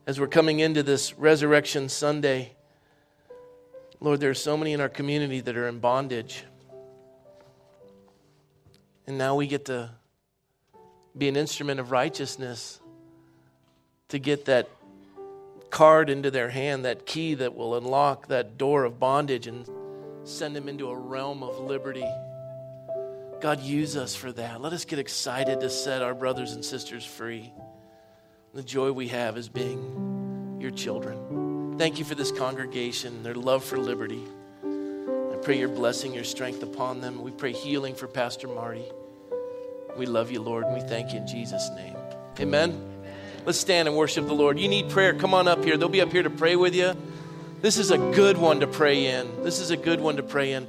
As 0.06 0.20
we're 0.20 0.26
coming 0.26 0.60
into 0.60 0.82
this 0.82 1.18
Resurrection 1.18 1.88
Sunday, 1.88 2.52
Lord, 4.00 4.20
there 4.20 4.30
are 4.30 4.34
so 4.34 4.56
many 4.56 4.72
in 4.72 4.80
our 4.80 4.88
community 4.88 5.40
that 5.40 5.56
are 5.56 5.68
in 5.68 5.78
bondage. 5.78 6.44
And 9.06 9.18
now 9.18 9.36
we 9.36 9.46
get 9.46 9.66
to 9.66 9.90
be 11.16 11.28
an 11.28 11.36
instrument 11.36 11.80
of 11.80 11.90
righteousness 11.90 12.80
to 14.08 14.18
get 14.18 14.44
that 14.46 14.68
card 15.70 16.10
into 16.10 16.30
their 16.30 16.50
hand, 16.50 16.84
that 16.84 17.06
key 17.06 17.34
that 17.34 17.54
will 17.54 17.76
unlock 17.76 18.28
that 18.28 18.58
door 18.58 18.84
of 18.84 18.98
bondage 18.98 19.46
and 19.46 19.68
send 20.24 20.56
them 20.56 20.68
into 20.68 20.88
a 20.90 20.96
realm 20.96 21.42
of 21.42 21.58
liberty. 21.60 22.06
God, 23.40 23.60
use 23.60 23.96
us 23.96 24.14
for 24.14 24.32
that. 24.32 24.60
Let 24.60 24.72
us 24.72 24.84
get 24.84 24.98
excited 24.98 25.60
to 25.60 25.70
set 25.70 26.02
our 26.02 26.14
brothers 26.14 26.52
and 26.52 26.64
sisters 26.64 27.04
free. 27.04 27.52
The 28.54 28.62
joy 28.62 28.92
we 28.92 29.08
have 29.08 29.36
is 29.36 29.48
being 29.48 30.56
your 30.60 30.70
children. 30.70 31.76
Thank 31.78 31.98
you 31.98 32.04
for 32.04 32.14
this 32.14 32.32
congregation, 32.32 33.22
their 33.22 33.34
love 33.34 33.62
for 33.62 33.76
liberty. 33.76 34.22
I 34.64 35.36
pray 35.42 35.58
your 35.58 35.68
blessing, 35.68 36.14
your 36.14 36.24
strength 36.24 36.62
upon 36.62 37.02
them. 37.02 37.22
We 37.22 37.30
pray 37.30 37.52
healing 37.52 37.94
for 37.94 38.08
Pastor 38.08 38.48
Marty. 38.48 38.86
We 39.96 40.06
love 40.06 40.30
you, 40.30 40.40
Lord, 40.40 40.64
and 40.64 40.74
we 40.74 40.80
thank 40.80 41.12
you 41.12 41.18
in 41.18 41.26
Jesus' 41.26 41.68
name. 41.76 41.96
Amen. 42.40 42.95
Let's 43.46 43.60
stand 43.60 43.86
and 43.86 43.96
worship 43.96 44.26
the 44.26 44.34
Lord. 44.34 44.58
You 44.58 44.66
need 44.66 44.90
prayer, 44.90 45.14
come 45.14 45.32
on 45.32 45.46
up 45.46 45.64
here. 45.64 45.76
They'll 45.76 45.88
be 45.88 46.00
up 46.00 46.10
here 46.10 46.24
to 46.24 46.30
pray 46.30 46.56
with 46.56 46.74
you. 46.74 46.94
This 47.62 47.78
is 47.78 47.92
a 47.92 47.96
good 47.96 48.36
one 48.36 48.58
to 48.58 48.66
pray 48.66 49.06
in. 49.06 49.44
This 49.44 49.60
is 49.60 49.70
a 49.70 49.76
good 49.76 50.00
one 50.00 50.16
to 50.16 50.24
pray 50.24 50.52
in. 50.52 50.66